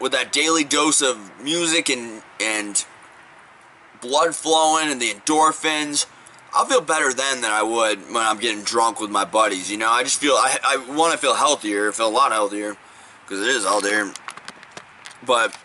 with 0.00 0.12
that 0.12 0.32
daily 0.32 0.64
dose 0.64 1.02
of 1.02 1.30
music 1.42 1.90
and 1.90 2.22
and 2.40 2.84
blood 4.00 4.34
flowing 4.34 4.90
and 4.90 5.00
the 5.00 5.10
endorphins. 5.10 6.06
I'll 6.52 6.66
feel 6.66 6.80
better 6.80 7.12
then 7.12 7.40
than 7.40 7.50
I 7.50 7.62
would 7.62 8.00
when 8.12 8.24
I'm 8.24 8.38
getting 8.38 8.64
drunk 8.64 9.00
with 9.00 9.10
my 9.10 9.24
buddies. 9.24 9.70
You 9.70 9.76
know, 9.76 9.90
I 9.90 10.02
just 10.02 10.20
feel 10.20 10.32
I 10.32 10.58
I 10.64 10.96
want 10.96 11.12
to 11.12 11.18
feel 11.18 11.34
healthier, 11.34 11.92
feel 11.92 12.08
a 12.08 12.10
lot 12.10 12.32
healthier 12.32 12.76
because 13.24 13.40
it 13.40 13.48
is 13.48 13.64
there. 13.82 14.12
But 15.24 15.56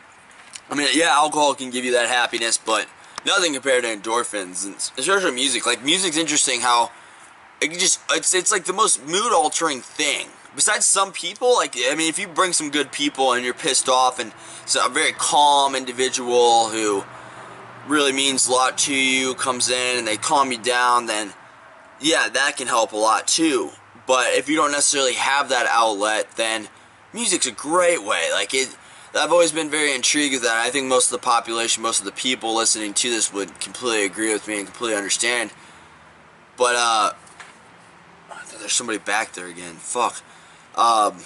I 0.70 0.76
mean, 0.76 0.88
yeah, 0.94 1.10
alcohol 1.10 1.56
can 1.56 1.72
give 1.72 1.86
you 1.86 1.94
that 1.94 2.08
happiness, 2.08 2.58
but 2.58 2.88
nothing 3.26 3.54
compared 3.54 3.84
to 3.84 3.90
endorphins, 3.90 4.66
and 4.66 4.76
especially 4.76 5.32
music. 5.32 5.66
Like 5.66 5.84
music's 5.84 6.18
interesting 6.18 6.62
how 6.62 6.92
it 7.62 7.72
just 7.72 8.00
it's 8.12 8.34
it's 8.34 8.52
like 8.52 8.66
the 8.66 8.74
most 8.74 9.06
mood 9.06 9.34
altering 9.34 9.82
thing. 9.82 10.28
Besides 10.56 10.86
some 10.86 11.12
people, 11.12 11.56
like 11.56 11.76
I 11.78 11.96
mean, 11.96 12.10
if 12.10 12.20
you 12.20 12.28
bring 12.28 12.54
some 12.54 12.70
good 12.70 12.92
people 12.92 13.34
and 13.34 13.44
you're 13.44 13.54
pissed 13.54 13.90
off 13.90 14.20
and 14.20 14.32
so 14.66 14.86
a 14.86 14.90
very 14.90 15.12
calm 15.12 15.76
individual 15.76 16.70
who 16.70 17.04
really 17.88 18.12
means 18.12 18.48
a 18.48 18.52
lot 18.52 18.78
to 18.80 18.96
you 18.96 19.36
comes 19.36 19.70
in 19.70 19.98
and 19.98 20.08
they 20.08 20.18
calm 20.18 20.52
you 20.52 20.58
down, 20.58 21.06
then 21.06 21.34
yeah, 22.00 22.30
that 22.30 22.58
can 22.58 22.68
help 22.68 22.92
a 22.92 22.98
lot 22.98 23.28
too. 23.28 23.72
But 24.08 24.34
if 24.34 24.50
you 24.50 24.56
don't 24.56 24.72
necessarily 24.72 25.14
have 25.14 25.50
that 25.50 25.68
outlet, 25.70 26.32
then 26.36 26.68
music's 27.14 27.48
a 27.48 27.52
great 27.52 28.04
way. 28.04 28.30
Like 28.32 28.54
it, 28.54 28.76
I've 29.16 29.32
always 29.32 29.52
been 29.52 29.70
very 29.70 29.94
intrigued 29.94 30.34
with 30.34 30.44
that. 30.44 30.58
I 30.58 30.70
think 30.70 30.88
most 30.88 31.12
of 31.12 31.20
the 31.20 31.26
population, 31.26 31.82
most 31.82 32.00
of 32.00 32.06
the 32.06 32.12
people 32.12 32.56
listening 32.56 32.94
to 32.96 33.10
this 33.10 33.34
would 33.34 33.60
completely 33.60 34.06
agree 34.06 34.34
with 34.34 34.48
me 34.48 34.58
and 34.58 34.66
completely 34.66 34.98
understand. 34.98 35.52
But 36.58 36.76
uh, 36.78 37.14
there's 38.60 38.74
somebody 38.74 39.00
back 39.00 39.34
there 39.34 39.48
again. 39.48 39.76
Fuck. 39.76 40.22
Um, 40.76 41.18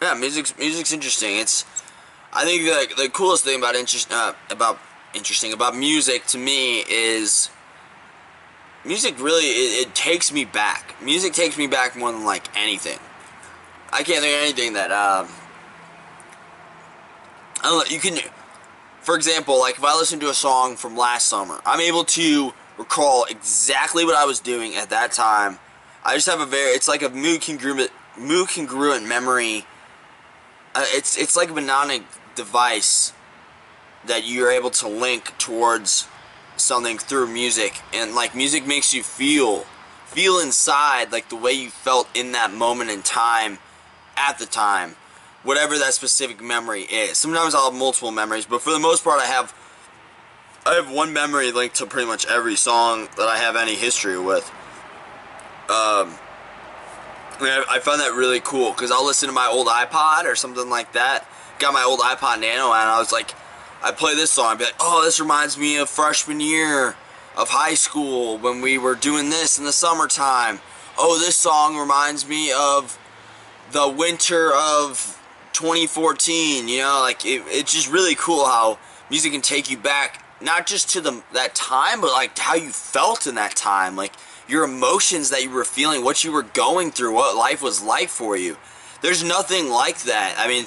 yeah, 0.00 0.14
music's 0.14 0.56
music's 0.58 0.92
interesting. 0.92 1.36
It's 1.36 1.64
I 2.36 2.44
think 2.44 2.64
the 2.64 3.04
the 3.04 3.08
coolest 3.08 3.44
thing 3.44 3.58
about 3.58 3.76
interest 3.76 4.12
uh, 4.12 4.34
about 4.50 4.78
interesting 5.14 5.54
about 5.54 5.74
music 5.74 6.26
to 6.26 6.38
me 6.38 6.80
is 6.80 7.48
music 8.84 9.18
really 9.18 9.46
it, 9.46 9.88
it, 9.88 9.94
takes 9.94 10.30
me 10.30 10.44
back. 10.44 10.94
Music 11.02 11.32
takes 11.32 11.56
me 11.56 11.66
back 11.66 11.96
more 11.96 12.12
than 12.12 12.26
like 12.26 12.54
anything. 12.54 12.98
I 13.90 14.02
can't 14.02 14.20
think 14.20 14.36
of 14.36 14.42
anything 14.42 14.74
that 14.74 14.90
um 14.90 15.28
I 17.62 17.70
don't 17.70 17.88
know, 17.88 17.94
you 17.94 18.00
can 18.00 18.18
for 19.00 19.16
example, 19.16 19.58
like 19.58 19.78
if 19.78 19.84
I 19.84 19.96
listen 19.96 20.20
to 20.20 20.28
a 20.28 20.34
song 20.34 20.76
from 20.76 20.94
last 20.94 21.28
summer, 21.28 21.58
I'm 21.64 21.80
able 21.80 22.04
to 22.04 22.52
recall 22.76 23.24
exactly 23.24 24.04
what 24.04 24.14
I 24.14 24.26
was 24.26 24.40
doing 24.40 24.74
at 24.76 24.90
that 24.90 25.12
time. 25.12 25.58
I 26.04 26.14
just 26.14 26.26
have 26.26 26.40
a 26.40 26.46
very 26.46 26.72
it's 26.72 26.86
like 26.86 27.00
a 27.00 27.08
mood 27.08 27.40
congruent 27.40 27.90
mood 28.18 28.48
congruent 28.48 29.08
memory. 29.08 29.64
Uh, 30.74 30.84
it's 30.88 31.16
it's 31.16 31.34
like 31.34 31.48
a 31.48 31.54
mnemonic 31.54 32.02
device 32.36 33.12
that 34.06 34.26
you're 34.26 34.50
able 34.50 34.70
to 34.70 34.88
link 34.88 35.36
towards 35.38 36.06
something 36.56 36.98
through 36.98 37.26
music. 37.28 37.80
And 37.92 38.14
like 38.14 38.34
music 38.34 38.66
makes 38.66 38.94
you 38.94 39.02
feel 39.02 39.66
feel 40.06 40.38
inside 40.38 41.12
like 41.12 41.28
the 41.28 41.36
way 41.36 41.52
you 41.52 41.68
felt 41.68 42.08
in 42.14 42.32
that 42.32 42.50
moment 42.52 42.88
in 42.88 43.02
time 43.02 43.58
at 44.16 44.38
the 44.38 44.46
time 44.46 44.94
whatever 45.42 45.76
that 45.76 45.92
specific 45.92 46.40
memory 46.40 46.82
is. 46.82 47.18
Sometimes 47.18 47.54
I'll 47.54 47.70
have 47.70 47.78
multiple 47.78 48.12
memories 48.12 48.46
but 48.46 48.62
for 48.62 48.70
the 48.70 48.78
most 48.78 49.04
part 49.04 49.20
I 49.20 49.26
have 49.26 49.52
I 50.64 50.74
have 50.74 50.90
one 50.90 51.12
memory 51.12 51.52
linked 51.52 51.74
to 51.76 51.86
pretty 51.86 52.06
much 52.06 52.24
every 52.26 52.56
song 52.56 53.08
that 53.16 53.28
I 53.28 53.36
have 53.36 53.56
any 53.56 53.74
history 53.74 54.18
with. 54.18 54.44
Um 55.68 56.14
I, 57.38 57.64
I 57.68 57.80
find 57.80 58.00
that 58.00 58.14
really 58.14 58.40
cool 58.40 58.70
because 58.70 58.90
I'll 58.90 59.04
listen 59.04 59.28
to 59.28 59.34
my 59.34 59.48
old 59.48 59.66
iPod 59.66 60.24
or 60.24 60.36
something 60.36 60.70
like 60.70 60.92
that 60.92 61.28
got 61.58 61.72
my 61.72 61.82
old 61.82 62.00
iPod 62.00 62.40
Nano 62.40 62.66
and 62.66 62.90
I 62.90 62.98
was 62.98 63.12
like, 63.12 63.34
I 63.82 63.92
play 63.92 64.14
this 64.14 64.30
song, 64.30 64.52
I'd 64.52 64.58
be 64.58 64.64
like, 64.64 64.74
oh, 64.80 65.04
this 65.04 65.20
reminds 65.20 65.58
me 65.58 65.78
of 65.78 65.88
freshman 65.88 66.40
year 66.40 66.96
of 67.36 67.50
high 67.50 67.74
school 67.74 68.38
when 68.38 68.60
we 68.60 68.78
were 68.78 68.94
doing 68.94 69.30
this 69.30 69.58
in 69.58 69.64
the 69.64 69.72
summertime. 69.72 70.60
Oh, 70.98 71.18
this 71.18 71.36
song 71.36 71.76
reminds 71.76 72.26
me 72.26 72.52
of 72.52 72.98
the 73.72 73.88
winter 73.88 74.52
of 74.54 75.20
2014. 75.52 76.68
You 76.68 76.78
know, 76.78 77.00
like 77.02 77.24
it, 77.26 77.42
it's 77.46 77.72
just 77.72 77.90
really 77.90 78.14
cool 78.14 78.46
how 78.46 78.78
music 79.10 79.32
can 79.32 79.42
take 79.42 79.70
you 79.70 79.76
back 79.76 80.24
not 80.40 80.66
just 80.66 80.90
to 80.90 81.00
the 81.00 81.22
that 81.32 81.54
time, 81.54 82.00
but 82.00 82.12
like 82.12 82.36
how 82.38 82.54
you 82.54 82.70
felt 82.70 83.26
in 83.26 83.34
that 83.36 83.56
time, 83.56 83.96
like 83.96 84.12
your 84.48 84.64
emotions 84.64 85.30
that 85.30 85.42
you 85.42 85.50
were 85.50 85.64
feeling, 85.64 86.04
what 86.04 86.24
you 86.24 86.32
were 86.32 86.42
going 86.42 86.90
through, 86.90 87.14
what 87.14 87.36
life 87.36 87.62
was 87.62 87.82
like 87.82 88.08
for 88.08 88.36
you. 88.36 88.56
There's 89.02 89.24
nothing 89.24 89.68
like 89.68 90.02
that. 90.02 90.34
I 90.38 90.48
mean, 90.48 90.66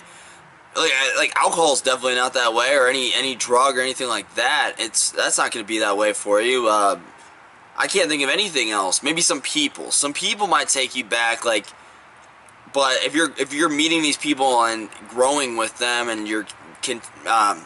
like 0.75 0.91
like 1.17 1.33
alcohol 1.35 1.73
is 1.73 1.81
definitely 1.81 2.15
not 2.15 2.33
that 2.33 2.53
way, 2.53 2.75
or 2.75 2.87
any 2.87 3.11
any 3.13 3.35
drug 3.35 3.77
or 3.77 3.81
anything 3.81 4.07
like 4.07 4.33
that. 4.35 4.75
It's 4.77 5.11
that's 5.11 5.37
not 5.37 5.51
going 5.51 5.63
to 5.63 5.67
be 5.67 5.79
that 5.79 5.97
way 5.97 6.13
for 6.13 6.41
you. 6.41 6.67
Uh, 6.67 6.99
I 7.77 7.87
can't 7.87 8.09
think 8.09 8.23
of 8.23 8.29
anything 8.29 8.71
else. 8.71 9.01
Maybe 9.01 9.21
some 9.21 9.41
people. 9.41 9.91
Some 9.91 10.13
people 10.13 10.47
might 10.47 10.67
take 10.67 10.95
you 10.95 11.03
back, 11.03 11.45
like. 11.45 11.67
But 12.71 13.03
if 13.03 13.15
you're 13.15 13.31
if 13.37 13.51
you're 13.51 13.69
meeting 13.69 14.03
these 14.03 14.17
people 14.17 14.63
and 14.63 14.89
growing 15.09 15.57
with 15.57 15.77
them, 15.79 16.07
and 16.07 16.27
you're 16.27 16.45
can, 16.81 17.01
um, 17.27 17.65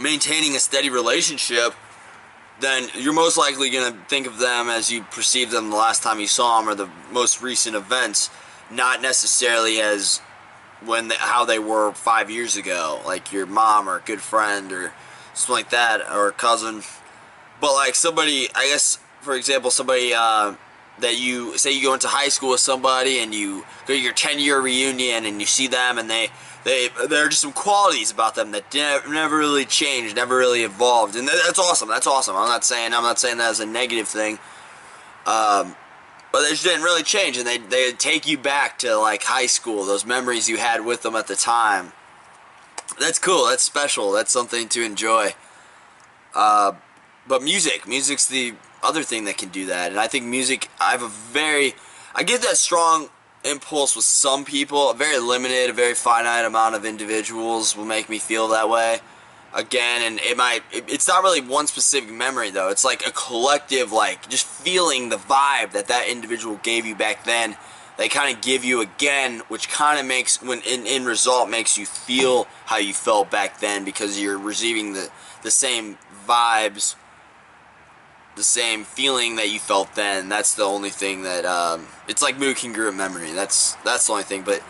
maintaining 0.00 0.54
a 0.54 0.60
steady 0.60 0.90
relationship, 0.90 1.74
then 2.60 2.88
you're 2.94 3.12
most 3.12 3.36
likely 3.36 3.70
going 3.70 3.92
to 3.92 3.98
think 4.06 4.26
of 4.26 4.38
them 4.38 4.68
as 4.68 4.90
you 4.90 5.02
perceived 5.02 5.50
them 5.50 5.70
the 5.70 5.76
last 5.76 6.02
time 6.02 6.20
you 6.20 6.26
saw 6.26 6.60
them 6.60 6.68
or 6.68 6.74
the 6.74 6.88
most 7.12 7.42
recent 7.42 7.74
events, 7.74 8.30
not 8.70 9.02
necessarily 9.02 9.80
as 9.80 10.20
when 10.84 11.08
they, 11.08 11.16
how 11.18 11.44
they 11.44 11.58
were 11.58 11.92
five 11.92 12.30
years 12.30 12.56
ago, 12.56 13.00
like 13.06 13.32
your 13.32 13.46
mom 13.46 13.88
or 13.88 13.98
a 13.98 14.00
good 14.00 14.20
friend 14.20 14.72
or 14.72 14.92
something 15.34 15.54
like 15.54 15.70
that, 15.70 16.00
or 16.12 16.28
a 16.28 16.32
cousin. 16.32 16.82
But 17.60 17.72
like 17.74 17.94
somebody, 17.94 18.48
I 18.54 18.66
guess, 18.66 18.98
for 19.20 19.34
example, 19.34 19.70
somebody 19.70 20.12
uh, 20.14 20.54
that 21.00 21.18
you 21.18 21.56
say 21.58 21.72
you 21.72 21.82
go 21.82 21.94
into 21.94 22.08
high 22.08 22.28
school 22.28 22.50
with 22.50 22.60
somebody 22.60 23.18
and 23.18 23.34
you 23.34 23.64
go 23.86 23.94
to 23.94 24.00
your 24.00 24.12
10 24.12 24.38
year 24.38 24.60
reunion 24.60 25.26
and 25.26 25.40
you 25.40 25.46
see 25.46 25.66
them 25.66 25.98
and 25.98 26.08
they 26.10 26.30
they 26.64 26.88
there 27.08 27.24
are 27.24 27.28
just 27.28 27.42
some 27.42 27.52
qualities 27.52 28.10
about 28.10 28.34
them 28.34 28.50
that 28.50 28.74
never 28.74 29.38
really 29.38 29.64
changed, 29.64 30.16
never 30.16 30.36
really 30.36 30.62
evolved, 30.62 31.16
and 31.16 31.26
that's 31.26 31.58
awesome. 31.58 31.88
That's 31.88 32.06
awesome. 32.06 32.36
I'm 32.36 32.48
not 32.48 32.64
saying 32.64 32.92
I'm 32.92 33.02
not 33.02 33.18
saying 33.18 33.38
that 33.38 33.50
as 33.50 33.60
a 33.60 33.66
negative 33.66 34.08
thing. 34.08 34.38
Um, 35.24 35.76
but 36.32 36.42
they 36.42 36.50
just 36.50 36.64
didn't 36.64 36.82
really 36.82 37.02
change, 37.02 37.36
and 37.36 37.46
they 37.46 37.58
they 37.58 37.92
take 37.92 38.26
you 38.26 38.38
back 38.38 38.78
to 38.80 38.96
like 38.96 39.24
high 39.24 39.46
school, 39.46 39.84
those 39.84 40.04
memories 40.04 40.48
you 40.48 40.58
had 40.58 40.84
with 40.84 41.02
them 41.02 41.16
at 41.16 41.26
the 41.26 41.36
time. 41.36 41.92
That's 42.98 43.18
cool. 43.18 43.46
That's 43.46 43.62
special. 43.62 44.12
That's 44.12 44.32
something 44.32 44.68
to 44.68 44.82
enjoy. 44.82 45.34
Uh, 46.34 46.72
but 47.26 47.42
music, 47.42 47.86
music's 47.86 48.26
the 48.26 48.54
other 48.82 49.02
thing 49.02 49.24
that 49.24 49.38
can 49.38 49.48
do 49.50 49.66
that, 49.66 49.90
and 49.90 50.00
I 50.00 50.06
think 50.06 50.24
music. 50.24 50.68
I 50.80 50.92
have 50.92 51.02
a 51.02 51.08
very, 51.08 51.74
I 52.14 52.22
get 52.22 52.42
that 52.42 52.56
strong 52.56 53.08
impulse 53.44 53.94
with 53.94 54.04
some 54.04 54.44
people. 54.44 54.90
A 54.90 54.94
very 54.94 55.18
limited, 55.18 55.70
a 55.70 55.72
very 55.72 55.94
finite 55.94 56.44
amount 56.44 56.74
of 56.74 56.84
individuals 56.84 57.76
will 57.76 57.84
make 57.84 58.08
me 58.08 58.18
feel 58.18 58.48
that 58.48 58.68
way 58.68 59.00
again 59.54 60.02
and 60.02 60.20
it 60.20 60.36
might 60.36 60.62
it's 60.72 61.08
not 61.08 61.22
really 61.22 61.40
one 61.40 61.66
specific 61.66 62.10
memory 62.10 62.50
though. 62.50 62.68
It's 62.68 62.84
like 62.84 63.06
a 63.06 63.12
collective 63.12 63.92
like 63.92 64.28
just 64.28 64.46
feeling 64.46 65.08
the 65.08 65.16
vibe 65.16 65.72
that 65.72 65.88
that 65.88 66.08
individual 66.08 66.60
gave 66.62 66.84
you 66.86 66.94
back 66.94 67.24
then. 67.24 67.56
They 67.96 68.08
kind 68.08 68.34
of 68.34 68.42
give 68.42 68.64
you 68.64 68.80
again 68.80 69.42
which 69.48 69.68
kind 69.68 69.98
of 69.98 70.06
makes 70.06 70.42
when 70.42 70.60
in, 70.62 70.86
in 70.86 71.04
result 71.04 71.48
makes 71.48 71.78
you 71.78 71.86
feel 71.86 72.46
how 72.66 72.76
you 72.76 72.92
felt 72.92 73.30
back 73.30 73.60
then 73.60 73.84
because 73.84 74.20
you're 74.20 74.38
receiving 74.38 74.92
the 74.92 75.10
the 75.42 75.50
same 75.50 75.98
vibes 76.26 76.94
the 78.36 78.44
same 78.44 78.84
feeling 78.84 79.36
that 79.36 79.50
you 79.50 79.58
felt 79.58 79.94
then. 79.96 80.28
That's 80.28 80.54
the 80.54 80.62
only 80.62 80.90
thing 80.90 81.22
that 81.22 81.44
um, 81.44 81.88
it's 82.06 82.22
like 82.22 82.38
mood 82.38 82.56
congruent 82.56 82.96
memory. 82.96 83.32
That's 83.32 83.74
that's 83.84 84.06
the 84.06 84.12
only 84.12 84.24
thing 84.24 84.42
but 84.42 84.62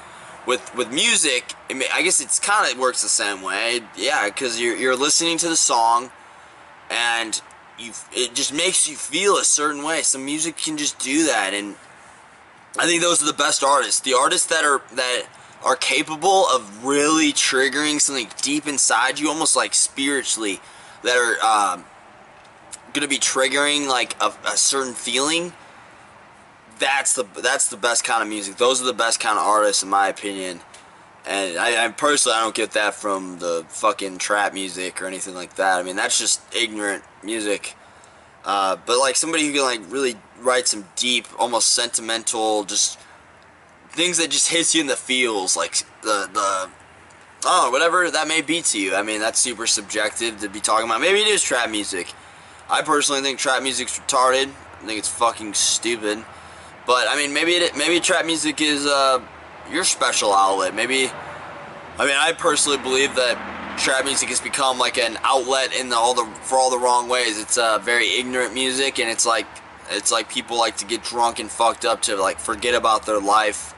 with 0.49 0.75
with 0.75 0.91
music, 0.91 1.53
I 1.71 2.01
guess 2.03 2.23
it's 2.23 2.41
kind 2.41 2.73
of 2.73 2.79
works 2.79 3.03
the 3.03 3.09
same 3.09 3.43
way. 3.43 3.83
Yeah, 3.95 4.25
because 4.25 4.59
you're 4.59 4.75
you're 4.75 4.97
listening 4.97 5.37
to 5.39 5.49
the 5.49 5.57
song, 5.57 6.11
and 6.91 7.41
you 7.79 7.93
it 8.13 8.35
just 8.35 8.55
makes 8.55 8.89
you 8.89 8.97
feel 8.97 9.37
a 9.37 9.45
certain 9.45 9.85
way. 9.85 10.01
Some 10.01 10.25
music 10.25 10.57
can 10.57 10.79
just 10.79 10.99
do 10.99 11.27
that, 11.27 11.53
and 11.53 11.77
I 12.79 12.87
think 12.87 13.03
those 13.03 13.23
are 13.23 13.27
the 13.27 13.35
best 13.35 13.63
artists. 13.63 14.01
The 14.01 14.15
artists 14.15 14.49
that 14.49 14.65
are 14.65 14.81
that 14.95 15.27
are 15.63 15.77
capable 15.77 16.47
of 16.49 16.83
really 16.83 17.31
triggering 17.31 18.01
something 18.01 18.29
deep 18.41 18.67
inside 18.67 19.19
you, 19.21 19.29
almost 19.29 19.55
like 19.55 19.75
spiritually, 19.75 20.61
that 21.03 21.19
are 21.19 21.75
um, 21.75 21.85
gonna 22.95 23.07
be 23.07 23.19
triggering 23.19 23.87
like 23.87 24.17
a, 24.23 24.33
a 24.47 24.57
certain 24.57 24.95
feeling 24.95 25.53
that's 26.79 27.15
the 27.15 27.25
that's 27.43 27.69
the 27.69 27.77
best 27.77 28.05
kind 28.05 28.23
of 28.23 28.29
music. 28.29 28.57
Those 28.57 28.83
are 28.83 28.87
the 28.87 28.93
best 28.93 29.21
kind 29.21 29.39
of 29.39 29.47
artists, 29.47 29.83
in 29.83 29.89
my 29.89 30.09
opinion. 30.09 30.61
And 31.27 31.59
I, 31.59 31.85
I 31.85 31.89
personally, 31.89 32.37
I 32.39 32.41
don't 32.41 32.55
get 32.55 32.73
that 32.73 32.95
from 32.95 33.39
the 33.39 33.65
fucking 33.69 34.19
trap 34.19 34.55
music 34.55 35.03
or 35.03 35.07
anything 35.07 35.35
like 35.35 35.57
that. 35.57 35.79
I 35.79 35.83
mean, 35.83 35.97
that's 35.97 36.19
just 36.19 36.41
ignorant 36.55 37.05
music. 37.23 37.75
Uh, 38.45 38.77
but 38.87 38.99
like 38.99 39.15
somebody 39.15 39.47
who 39.47 39.53
can 39.53 39.63
like 39.63 39.81
really 39.93 40.17
write 40.41 40.67
some 40.67 40.87
deep, 40.97 41.27
almost 41.39 41.71
sentimental, 41.71 42.65
just 42.65 42.99
things 43.91 44.19
that 44.19 44.31
just 44.31 44.49
hits 44.49 44.75
you 44.75 44.81
in 44.81 44.87
the 44.87 44.97
feels, 44.97 45.57
like 45.57 45.77
the 46.03 46.31
the 46.33 46.71
oh 47.45 47.71
whatever 47.71 48.11
that 48.11 48.27
may 48.27 48.41
be 48.41 48.63
to 48.63 48.81
you. 48.81 48.95
I 48.95 49.03
mean, 49.03 49.21
that's 49.21 49.39
super 49.39 49.67
subjective 49.67 50.41
to 50.41 50.49
be 50.49 50.61
talking 50.61 50.87
about. 50.87 51.01
Maybe 51.01 51.21
it 51.21 51.29
is 51.29 51.43
trap 51.43 51.71
music. 51.71 52.13
I 52.71 52.83
personally 52.83 53.23
think 53.23 53.39
trap 53.39 53.63
music's 53.63 53.99
retarded. 53.99 54.51
I 54.81 54.87
think 54.87 54.99
it's 54.99 55.09
fucking 55.09 55.55
stupid. 55.55 56.25
But 56.89 57.07
I 57.07 57.17
mean, 57.17 57.35
maybe 57.35 57.53
it, 57.53 57.77
maybe 57.77 58.01
trap 58.01 58.25
music 58.25 58.63
is 58.63 58.87
uh, 58.87 59.21
your 59.71 59.85
special 59.85 60.33
outlet. 60.33 60.75
Maybe 60.75 61.11
I 61.99 62.07
mean, 62.07 62.17
I 62.17 62.33
personally 62.33 62.79
believe 62.79 63.15
that 63.17 63.77
trap 63.79 64.07
music 64.07 64.31
has 64.31 64.41
become 64.41 64.79
like 64.79 64.97
an 64.99 65.19
outlet 65.23 65.75
in 65.79 65.91
the, 65.91 65.97
all 65.97 66.15
the 66.15 66.25
for 66.43 66.57
all 66.57 66.71
the 66.71 66.79
wrong 66.79 67.09
ways. 67.09 67.39
It's 67.39 67.59
uh, 67.59 67.79
very 67.79 68.17
ignorant 68.17 68.55
music, 68.55 68.99
and 68.99 69.11
it's 69.11 69.27
like 69.27 69.47
it's 69.91 70.11
like 70.11 70.31
people 70.31 70.57
like 70.57 70.79
to 70.79 70.87
get 70.87 71.03
drunk 71.03 71.41
and 71.41 71.51
fucked 71.51 71.85
up 71.85 72.01
to 72.03 72.17
like 72.17 72.39
forget 72.39 72.75
about 72.75 73.05
their 73.05 73.21
life 73.21 73.75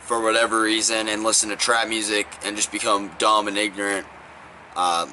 for 0.00 0.20
whatever 0.20 0.62
reason 0.62 1.08
and 1.08 1.22
listen 1.22 1.50
to 1.50 1.56
trap 1.56 1.88
music 1.88 2.26
and 2.44 2.56
just 2.56 2.72
become 2.72 3.12
dumb 3.18 3.46
and 3.46 3.56
ignorant. 3.56 4.06
Um, 4.74 5.10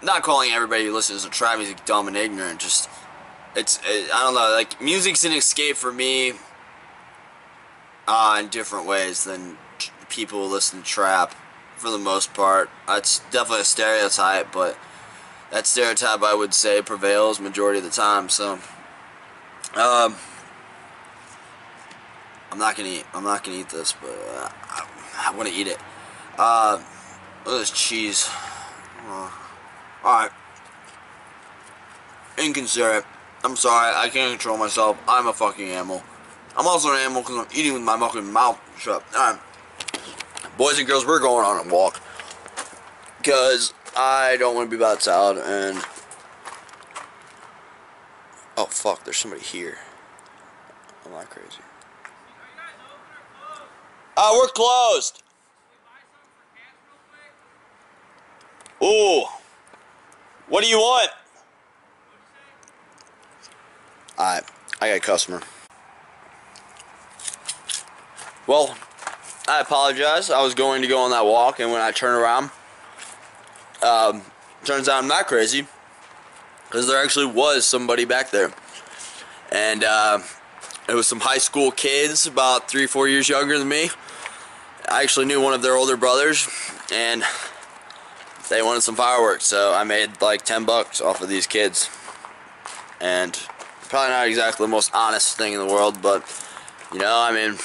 not 0.00 0.22
calling 0.22 0.50
everybody 0.52 0.84
who 0.84 0.94
listens 0.94 1.24
to 1.24 1.30
trap 1.30 1.58
music 1.58 1.84
dumb 1.86 2.06
and 2.06 2.16
ignorant. 2.16 2.60
Just 2.60 2.88
it's 3.56 3.78
it, 3.84 4.10
I 4.12 4.22
don't 4.22 4.34
know. 4.34 4.52
Like 4.52 4.80
music's 4.80 5.24
an 5.24 5.32
escape 5.32 5.76
for 5.76 5.92
me 5.92 6.32
uh, 8.06 8.38
in 8.40 8.48
different 8.48 8.86
ways 8.86 9.24
than 9.24 9.56
people 10.08 10.46
who 10.46 10.52
listen 10.52 10.80
to 10.80 10.84
trap 10.84 11.34
for 11.76 11.90
the 11.90 11.98
most 11.98 12.34
part. 12.34 12.70
That's 12.86 13.20
definitely 13.30 13.62
a 13.62 13.64
stereotype, 13.64 14.52
but 14.52 14.78
that 15.50 15.66
stereotype 15.66 16.22
I 16.22 16.34
would 16.34 16.54
say 16.54 16.82
prevails 16.82 17.40
majority 17.40 17.78
of 17.78 17.84
the 17.84 17.90
time. 17.90 18.28
So, 18.28 18.54
um, 19.74 20.16
I'm 22.52 22.58
not 22.58 22.76
gonna 22.76 22.88
eat. 22.88 23.06
I'm 23.14 23.24
not 23.24 23.44
gonna 23.44 23.58
eat 23.58 23.70
this, 23.70 23.92
but 23.92 24.10
uh, 24.10 24.50
I, 24.68 24.88
I 25.28 25.36
want 25.36 25.48
to 25.48 25.54
eat 25.54 25.66
it. 25.66 25.78
Uh, 26.38 26.80
at 27.46 27.50
this 27.50 27.70
cheese. 27.70 28.28
Uh, 29.06 29.30
all 30.04 30.20
right, 30.22 30.30
inconsiderate. 32.38 33.04
I'm 33.44 33.56
sorry. 33.56 33.94
I 33.96 34.08
can't 34.08 34.30
control 34.32 34.58
myself. 34.58 34.98
I'm 35.08 35.26
a 35.26 35.32
fucking 35.32 35.68
animal. 35.68 36.02
I'm 36.56 36.66
also 36.66 36.92
an 36.92 36.98
animal 36.98 37.22
because 37.22 37.38
I'm 37.38 37.58
eating 37.58 37.72
with 37.72 37.82
my 37.82 37.98
fucking 37.98 38.32
mouth 38.32 38.60
shut. 38.78 39.02
All 39.14 39.32
right 39.32 39.40
boys 40.60 40.78
and 40.78 40.86
girls, 40.86 41.06
we're 41.06 41.18
going 41.18 41.42
on 41.42 41.66
a 41.66 41.72
walk 41.72 41.98
because 43.16 43.72
I 43.96 44.36
don't 44.38 44.54
want 44.54 44.66
to 44.66 44.70
be 44.70 44.76
without 44.76 45.02
salad 45.02 45.38
and 45.38 45.82
oh 48.58 48.66
fuck, 48.66 49.02
there's 49.04 49.16
somebody 49.16 49.42
here. 49.42 49.78
I'm 51.06 51.12
not 51.12 51.30
crazy. 51.30 51.62
Uh, 54.18 54.32
we're 54.34 54.48
closed. 54.48 55.22
Ooh. 58.82 59.24
What 60.50 60.62
do 60.62 60.68
you 60.68 60.76
want? 60.76 61.10
Alright, 64.20 64.44
I 64.82 64.88
got 64.88 64.96
a 64.98 65.00
customer. 65.00 65.40
Well, 68.46 68.76
I 69.48 69.62
apologize. 69.62 70.28
I 70.28 70.42
was 70.42 70.54
going 70.54 70.82
to 70.82 70.88
go 70.88 70.98
on 70.98 71.10
that 71.12 71.24
walk, 71.24 71.58
and 71.58 71.72
when 71.72 71.80
I 71.80 71.90
turn 71.90 72.20
around, 72.20 72.50
um, 73.82 74.20
turns 74.62 74.90
out 74.90 75.02
I'm 75.02 75.08
not 75.08 75.26
crazy 75.26 75.66
because 76.68 76.86
there 76.86 77.02
actually 77.02 77.32
was 77.32 77.66
somebody 77.66 78.04
back 78.04 78.30
there, 78.30 78.52
and 79.50 79.84
uh, 79.84 80.18
it 80.86 80.92
was 80.92 81.06
some 81.06 81.20
high 81.20 81.38
school 81.38 81.70
kids 81.70 82.26
about 82.26 82.70
three, 82.70 82.86
four 82.86 83.08
years 83.08 83.26
younger 83.26 83.58
than 83.58 83.68
me. 83.68 83.88
I 84.86 85.02
actually 85.02 85.24
knew 85.24 85.40
one 85.40 85.54
of 85.54 85.62
their 85.62 85.76
older 85.76 85.96
brothers, 85.96 86.46
and 86.92 87.22
they 88.50 88.60
wanted 88.60 88.82
some 88.82 88.96
fireworks, 88.96 89.46
so 89.46 89.72
I 89.72 89.84
made 89.84 90.20
like 90.20 90.42
10 90.42 90.66
bucks 90.66 91.00
off 91.00 91.22
of 91.22 91.30
these 91.30 91.46
kids. 91.46 91.88
And 93.00 93.40
probably 93.90 94.10
not 94.10 94.26
exactly 94.26 94.64
the 94.64 94.70
most 94.70 94.90
honest 94.94 95.36
thing 95.36 95.52
in 95.52 95.58
the 95.58 95.66
world, 95.66 96.00
but 96.00 96.24
you 96.92 96.98
know, 96.98 97.14
I 97.14 97.32
mean, 97.32 97.58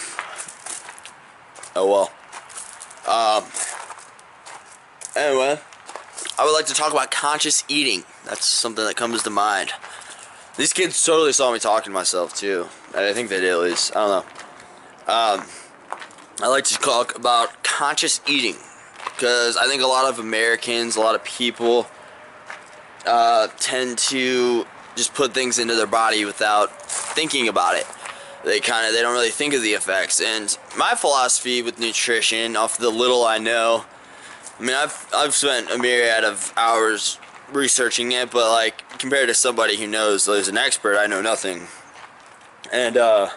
Oh 1.78 1.88
well. 1.92 2.12
Um, 3.06 3.44
anyway, 5.16 5.60
I 6.40 6.46
would 6.46 6.54
like 6.54 6.68
to 6.68 6.74
talk 6.74 6.94
about 6.94 7.12
conscious 7.12 7.66
eating. 7.68 8.06
That's 8.24 8.46
something 8.46 8.86
that 8.86 8.96
comes 8.96 9.24
to 9.24 9.30
mind. 9.30 9.72
These 10.56 10.72
kids 10.72 11.04
totally 11.04 11.34
saw 11.34 11.52
me 11.52 11.60
talking 11.60 11.92
to 11.92 11.94
myself 11.94 12.34
too. 12.34 12.68
I 12.96 13.12
think 13.12 13.28
they 13.28 13.42
did 13.42 13.52
at 13.52 13.60
least. 13.60 13.94
I 13.94 14.08
don't 14.08 14.10
know. 14.10 15.14
Um, 15.14 15.48
I 16.42 16.48
like 16.48 16.64
to 16.66 16.78
talk 16.78 17.18
about 17.18 17.62
conscious 17.64 18.22
eating 18.26 18.56
because 19.04 19.58
I 19.58 19.68
think 19.68 19.84
a 19.84 19.88
lot 19.88 20.10
of 20.10 20.20
Americans, 20.20 20.96
a 20.96 21.02
lot 21.02 21.14
of 21.14 21.26
people, 21.26 21.88
uh, 23.06 23.48
tend 23.60 23.98
to 23.98 24.66
just 24.96 25.14
put 25.14 25.34
things 25.34 25.60
into 25.60 25.76
their 25.76 25.88
body 25.88 26.26
without 26.26 26.82
thinking 26.82 27.48
about 27.48 27.76
it 27.76 27.86
they 28.46 28.60
kind 28.60 28.88
of 28.88 28.94
they 28.94 29.02
don't 29.02 29.14
really 29.14 29.32
think 29.32 29.54
of 29.54 29.62
the 29.62 29.74
effects. 29.74 30.22
And 30.22 30.58
my 30.78 30.94
philosophy 30.96 31.62
with 31.62 31.80
nutrition, 31.80 32.56
off 32.56 32.78
the 32.78 32.92
little 32.92 33.26
I 33.26 33.40
know, 33.40 33.86
I 34.60 34.64
mean 34.64 34.76
I've 34.76 35.10
I've 35.14 35.34
spent 35.34 35.72
a 35.72 35.78
myriad 35.78 36.24
of 36.24 36.54
hours 36.56 37.20
researching 37.52 38.12
it, 38.12 38.32
but 38.32 38.52
like 38.52 38.88
compared 39.00 39.28
to 39.28 39.34
somebody 39.34 39.78
who 39.78 39.88
knows 39.88 40.26
there's 40.26 40.48
an 40.48 40.58
expert, 40.58 40.98
I 40.98 41.08
know 41.08 41.22
nothing. 41.22 41.68
And 42.72 42.98
uh, 42.98 43.30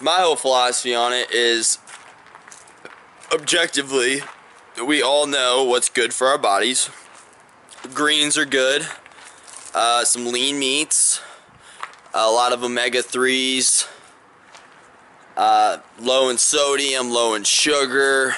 my 0.00 0.16
whole 0.16 0.36
philosophy 0.36 0.94
on 0.94 1.12
it 1.12 1.30
is 1.30 1.78
objectively, 3.32 4.20
we 4.84 5.02
all 5.02 5.26
know 5.26 5.64
what's 5.64 5.88
good 5.88 6.12
for 6.12 6.28
our 6.28 6.38
bodies. 6.38 6.90
Greens 7.94 8.36
are 8.36 8.46
good. 8.46 8.86
Uh, 9.76 10.04
some 10.04 10.26
lean 10.32 10.58
meats 10.58 11.20
a 12.16 12.30
lot 12.30 12.52
of 12.52 12.64
omega 12.64 13.02
3s, 13.02 13.86
uh, 15.36 15.78
low 16.00 16.30
in 16.30 16.38
sodium, 16.38 17.10
low 17.10 17.34
in 17.34 17.44
sugar, 17.44 18.34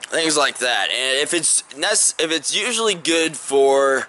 things 0.00 0.36
like 0.36 0.58
that. 0.58 0.88
And 0.90 1.20
if 1.20 1.34
it's 1.34 1.62
if 1.76 2.32
it's 2.32 2.56
usually 2.56 2.94
good 2.94 3.36
for 3.36 4.08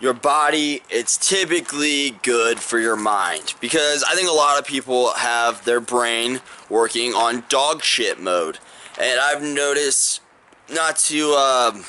your 0.00 0.14
body, 0.14 0.82
it's 0.90 1.16
typically 1.16 2.18
good 2.22 2.58
for 2.58 2.80
your 2.80 2.96
mind 2.96 3.54
because 3.60 4.02
I 4.02 4.14
think 4.14 4.28
a 4.28 4.32
lot 4.32 4.58
of 4.58 4.66
people 4.66 5.12
have 5.14 5.64
their 5.64 5.80
brain 5.80 6.40
working 6.68 7.12
on 7.12 7.44
dog 7.48 7.84
shit 7.84 8.20
mode, 8.20 8.58
and 9.00 9.20
I've 9.20 9.42
noticed 9.42 10.20
not 10.68 10.96
to. 10.96 11.34
Uh, 11.38 11.82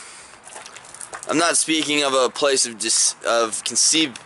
I'm 1.29 1.37
not 1.37 1.57
speaking 1.57 2.03
of 2.03 2.13
a 2.13 2.29
place 2.29 2.65
of 2.65 2.79
dis, 2.79 3.15
of 3.25 3.63
conceived 3.63 4.19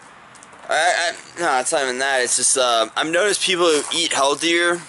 I, 0.70 0.76
I, 0.76 1.40
no, 1.42 1.60
it's 1.60 1.72
not 1.72 1.84
even 1.84 2.00
that. 2.00 2.22
It's 2.24 2.38
just 2.38 2.58
uh, 2.58 2.90
I've 2.96 3.12
noticed 3.12 3.42
people 3.42 3.66
who 3.66 3.82
eat 3.94 4.14
healthier 4.14 4.82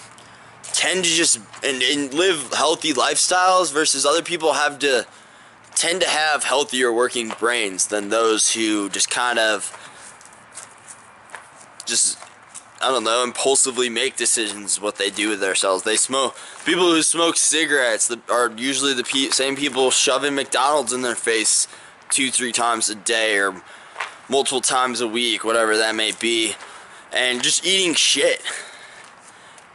tend 0.73 1.03
to 1.03 1.09
just 1.09 1.39
and, 1.63 1.81
and 1.81 2.13
live 2.13 2.53
healthy 2.53 2.93
lifestyles 2.93 3.73
versus 3.73 4.05
other 4.05 4.21
people 4.21 4.53
have 4.53 4.79
to 4.79 5.05
tend 5.75 6.01
to 6.01 6.07
have 6.07 6.43
healthier 6.43 6.91
working 6.93 7.33
brains 7.39 7.87
than 7.87 8.09
those 8.09 8.53
who 8.53 8.89
just 8.89 9.09
kind 9.09 9.37
of 9.37 9.71
just 11.85 12.17
I 12.81 12.89
don't 12.89 13.03
know 13.03 13.23
impulsively 13.23 13.89
make 13.89 14.15
decisions 14.15 14.79
what 14.79 14.95
they 14.95 15.09
do 15.09 15.29
with 15.29 15.41
themselves. 15.41 15.83
They 15.83 15.97
smoke 15.97 16.37
people 16.65 16.85
who 16.91 17.01
smoke 17.03 17.35
cigarettes 17.35 18.13
are 18.29 18.51
usually 18.55 18.93
the 18.93 19.29
same 19.31 19.57
people 19.57 19.91
shoving 19.91 20.35
McDonald's 20.35 20.93
in 20.93 21.01
their 21.01 21.15
face 21.15 21.67
two 22.09 22.31
three 22.31 22.51
times 22.51 22.89
a 22.89 22.95
day 22.95 23.37
or 23.37 23.61
multiple 24.29 24.61
times 24.61 25.01
a 25.01 25.07
week, 25.07 25.43
whatever 25.43 25.77
that 25.77 25.95
may 25.95 26.11
be, 26.11 26.53
and 27.13 27.41
just 27.43 27.65
eating 27.65 27.93
shit. 27.93 28.41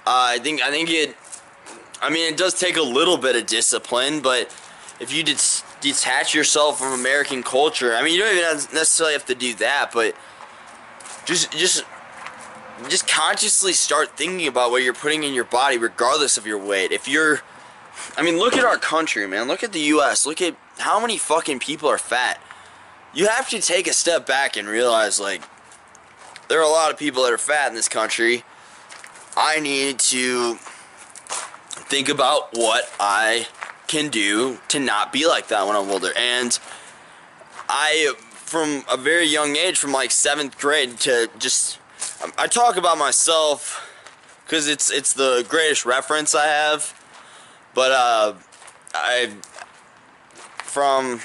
Uh, 0.06 0.34
I 0.34 0.38
think 0.38 0.62
I 0.62 0.70
think 0.70 0.90
it. 0.90 1.16
I 2.02 2.10
mean, 2.10 2.32
it 2.32 2.38
does 2.38 2.58
take 2.58 2.76
a 2.76 2.82
little 2.82 3.18
bit 3.18 3.36
of 3.36 3.46
discipline, 3.46 4.20
but 4.20 4.54
if 5.00 5.12
you 5.12 5.22
detach 5.22 6.34
yourself 6.34 6.78
from 6.78 6.98
American 6.98 7.42
culture, 7.42 7.94
I 7.94 8.02
mean, 8.02 8.14
you 8.14 8.20
don't 8.20 8.34
even 8.34 8.74
necessarily 8.74 9.12
have 9.12 9.26
to 9.26 9.34
do 9.34 9.54
that, 9.56 9.90
but 9.92 10.14
just 11.26 11.52
just 11.52 11.84
just 12.88 13.06
consciously 13.06 13.72
start 13.72 14.16
thinking 14.16 14.46
about 14.46 14.70
what 14.70 14.82
you're 14.82 14.94
putting 14.94 15.24
in 15.24 15.34
your 15.34 15.44
body, 15.44 15.78
regardless 15.78 16.36
of 16.36 16.46
your 16.46 16.58
weight. 16.58 16.92
If 16.92 17.08
you're, 17.08 17.40
I 18.16 18.22
mean, 18.22 18.38
look 18.38 18.56
at 18.56 18.64
our 18.64 18.78
country, 18.78 19.26
man. 19.26 19.48
Look 19.48 19.62
at 19.62 19.72
the 19.72 19.80
U.S. 19.80 20.26
Look 20.26 20.40
at 20.40 20.54
how 20.80 21.00
many 21.00 21.16
fucking 21.16 21.58
people 21.58 21.88
are 21.88 21.98
fat 21.98 22.40
you 23.12 23.26
have 23.26 23.48
to 23.48 23.60
take 23.60 23.86
a 23.86 23.92
step 23.92 24.26
back 24.26 24.56
and 24.56 24.68
realize 24.68 25.18
like 25.18 25.42
there 26.48 26.58
are 26.58 26.64
a 26.64 26.68
lot 26.68 26.90
of 26.90 26.98
people 26.98 27.22
that 27.22 27.32
are 27.32 27.38
fat 27.38 27.68
in 27.68 27.74
this 27.74 27.88
country. 27.88 28.42
I 29.36 29.60
need 29.60 30.00
to 30.00 30.54
think 30.54 32.08
about 32.08 32.48
what 32.52 32.92
I 32.98 33.46
can 33.86 34.08
do 34.08 34.58
to 34.68 34.80
not 34.80 35.12
be 35.12 35.26
like 35.26 35.48
that 35.48 35.66
when 35.66 35.76
I'm 35.76 35.88
older. 35.88 36.10
And 36.16 36.58
I, 37.68 38.14
from 38.32 38.84
a 38.90 38.96
very 38.96 39.26
young 39.26 39.56
age, 39.56 39.78
from 39.78 39.92
like 39.92 40.10
seventh 40.10 40.58
grade 40.58 40.98
to 41.00 41.30
just, 41.38 41.78
I 42.36 42.48
talk 42.48 42.76
about 42.76 42.98
myself 42.98 43.86
because 44.44 44.66
it's 44.66 44.90
it's 44.90 45.12
the 45.12 45.46
greatest 45.48 45.86
reference 45.86 46.34
I 46.34 46.46
have. 46.46 46.92
But 47.74 47.92
uh, 47.92 48.34
I, 48.92 49.30
from 50.70 51.20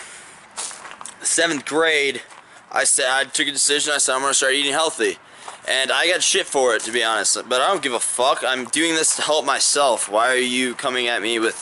seventh 1.21 1.65
grade, 1.65 2.23
I 2.71 2.83
said 2.83 3.05
I 3.09 3.25
took 3.25 3.47
a 3.47 3.51
decision. 3.51 3.93
I 3.93 3.99
said 3.99 4.15
I'm 4.15 4.21
gonna 4.21 4.33
start 4.33 4.53
eating 4.53 4.71
healthy. 4.71 5.19
And 5.67 5.91
I 5.91 6.07
got 6.07 6.21
shit 6.23 6.45
for 6.45 6.75
it, 6.75 6.81
to 6.83 6.91
be 6.91 7.03
honest. 7.03 7.37
But 7.47 7.61
I 7.61 7.67
don't 7.67 7.81
give 7.81 7.93
a 7.93 7.99
fuck. 7.99 8.43
I'm 8.43 8.65
doing 8.65 8.95
this 8.95 9.15
to 9.17 9.21
help 9.21 9.45
myself. 9.45 10.09
Why 10.09 10.29
are 10.29 10.35
you 10.35 10.75
coming 10.75 11.07
at 11.07 11.21
me 11.21 11.39
with, 11.39 11.57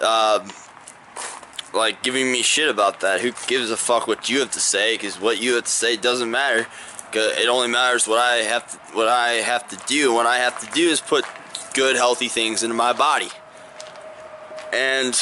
uh, 0.00 0.46
like, 1.74 2.02
giving 2.02 2.32
me 2.32 2.42
shit 2.42 2.70
about 2.70 3.00
that? 3.00 3.20
Who 3.20 3.32
gives 3.46 3.70
a 3.70 3.76
fuck 3.76 4.06
what 4.06 4.30
you 4.30 4.40
have 4.40 4.50
to 4.52 4.60
say? 4.60 4.94
Because 4.94 5.20
what 5.20 5.40
you 5.40 5.54
have 5.54 5.64
to 5.64 5.70
say 5.70 5.96
doesn't 5.96 6.30
matter. 6.30 6.66
It 7.12 7.48
only 7.48 7.68
matters 7.68 8.08
what 8.08 8.18
I 8.18 8.36
have 8.36 8.70
to, 8.70 8.96
what 8.96 9.08
I 9.08 9.32
have 9.34 9.66
to 9.68 9.76
do. 9.86 10.12
What 10.12 10.26
I 10.26 10.38
have 10.38 10.58
to 10.60 10.72
do 10.72 10.88
is 10.88 11.00
put 11.00 11.24
good, 11.74 11.96
healthy 11.96 12.28
things 12.28 12.62
into 12.62 12.74
my 12.74 12.92
body. 12.92 13.30
And 14.72 15.14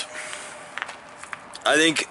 I 1.67 1.77
think 1.77 2.09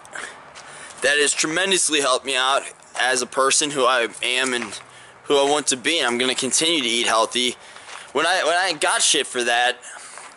that 1.02 1.18
has 1.18 1.34
tremendously 1.34 2.02
helped 2.02 2.26
me 2.26 2.36
out 2.36 2.64
as 3.00 3.22
a 3.22 3.26
person 3.26 3.72
who 3.72 3.86
I 3.86 4.08
am 4.22 4.54
and 4.54 4.80
who 5.24 5.38
I 5.38 5.50
want 5.50 5.68
to 5.68 5.78
be, 5.78 6.04
I'm 6.04 6.18
gonna 6.18 6.36
continue 6.36 6.82
to 6.82 6.88
eat 6.88 7.08
healthy. 7.08 7.56
When 8.12 8.26
I 8.26 8.44
when 8.44 8.56
I 8.56 8.74
got 8.80 9.02
shit 9.02 9.26
for 9.26 9.44
that, 9.44 9.78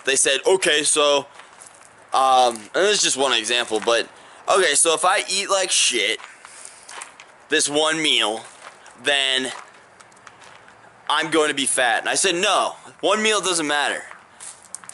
they 0.05 0.17
said, 0.17 0.41
okay, 0.47 0.83
so, 0.83 1.27
um, 2.15 2.57
and 2.57 2.71
this 2.75 2.99
is 2.99 3.03
just 3.03 3.17
one 3.17 3.33
example, 3.33 3.81
but 3.85 4.09
okay, 4.49 4.75
so 4.75 4.95
if 4.95 5.05
I 5.05 5.25
eat 5.29 5.51
like 5.51 5.71
shit, 5.71 6.21
this 7.49 7.69
one 7.69 8.01
meal, 8.01 8.45
then 9.03 9.53
I'm 11.11 11.31
going 11.31 11.49
to 11.49 11.55
be 11.55 11.67
fat. 11.67 12.01
And 12.01 12.09
I 12.09 12.15
said, 12.15 12.35
no, 12.35 12.75
one 13.01 13.23
meal 13.23 13.41
doesn't 13.41 13.67
matter. 13.67 14.03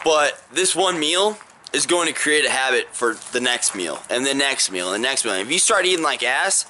But 0.05 0.43
this 0.53 0.77
one 0.77 0.99
meal 0.99 1.39
is 1.75 1.87
going 1.87 2.07
to 2.07 2.15
create 2.15 2.45
a 2.45 2.51
habit 2.51 2.87
for 2.93 3.17
the 3.33 3.41
next 3.41 3.75
meal, 3.75 4.01
and 4.09 4.25
the 4.25 4.35
next 4.35 4.71
meal, 4.71 4.93
and 4.93 5.03
the 5.03 5.07
next 5.07 5.25
meal. 5.25 5.35
And 5.35 5.43
if 5.43 5.53
you 5.53 5.59
start 5.59 5.85
eating 5.85 6.05
like 6.05 6.23
ass, 6.23 6.67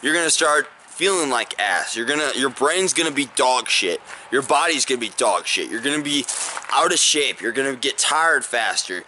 you're 0.00 0.14
gonna 0.14 0.30
start 0.30 0.68
feeling 0.86 1.28
like 1.28 1.58
ass. 1.58 1.96
You're 1.96 2.06
gonna, 2.06 2.30
your 2.36 2.50
brain's 2.50 2.92
gonna 2.92 3.10
be 3.10 3.26
dog 3.34 3.68
shit. 3.68 4.00
Your 4.30 4.42
body's 4.42 4.84
gonna 4.84 5.00
be 5.00 5.10
dog 5.16 5.46
shit. 5.46 5.70
You're 5.70 5.80
gonna 5.80 6.02
be 6.02 6.24
out 6.70 6.92
of 6.92 6.98
shape. 6.98 7.40
You're 7.40 7.52
gonna 7.52 7.74
get 7.74 7.98
tired 7.98 8.44
faster. 8.44 9.02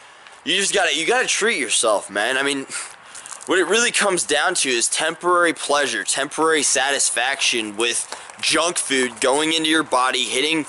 You 0.44 0.56
just 0.56 0.74
gotta, 0.74 0.96
you 0.96 1.06
gotta 1.06 1.28
treat 1.28 1.60
yourself, 1.60 2.10
man. 2.10 2.36
I 2.36 2.42
mean, 2.42 2.64
what 3.46 3.58
it 3.58 3.66
really 3.66 3.92
comes 3.92 4.24
down 4.24 4.54
to 4.54 4.68
is 4.68 4.88
temporary 4.88 5.52
pleasure, 5.52 6.02
temporary 6.02 6.64
satisfaction 6.64 7.76
with 7.76 8.08
junk 8.40 8.78
food 8.78 9.20
going 9.20 9.52
into 9.52 9.68
your 9.68 9.84
body, 9.84 10.24
hitting 10.24 10.66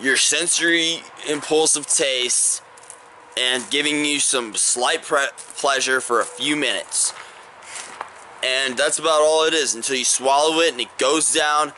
your 0.00 0.16
sensory 0.16 1.02
impulsive 1.28 1.86
taste, 1.86 2.62
and 3.38 3.68
giving 3.70 4.04
you 4.04 4.20
some 4.20 4.54
slight 4.54 5.02
pleasure 5.02 6.00
for 6.00 6.20
a 6.20 6.24
few 6.24 6.56
minutes 6.56 7.12
and 8.44 8.76
that's 8.76 8.98
about 8.98 9.22
all 9.22 9.44
it 9.44 9.54
is 9.54 9.74
until 9.74 9.96
you 9.96 10.04
swallow 10.04 10.60
it 10.60 10.72
and 10.72 10.80
it 10.80 10.98
goes 10.98 11.32
down 11.32 11.72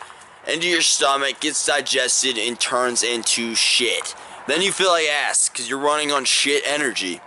into 0.48 0.66
your 0.66 0.80
stomach, 0.80 1.40
gets 1.40 1.64
digested, 1.64 2.36
and 2.38 2.58
turns 2.58 3.02
into 3.02 3.54
shit. 3.54 4.14
Then 4.48 4.62
you 4.62 4.72
feel 4.72 4.90
like 4.90 5.06
ass 5.08 5.48
because 5.48 5.70
you're 5.70 5.78
running 5.78 6.10
on 6.10 6.24
shit 6.24 6.64
energy. 6.66 7.20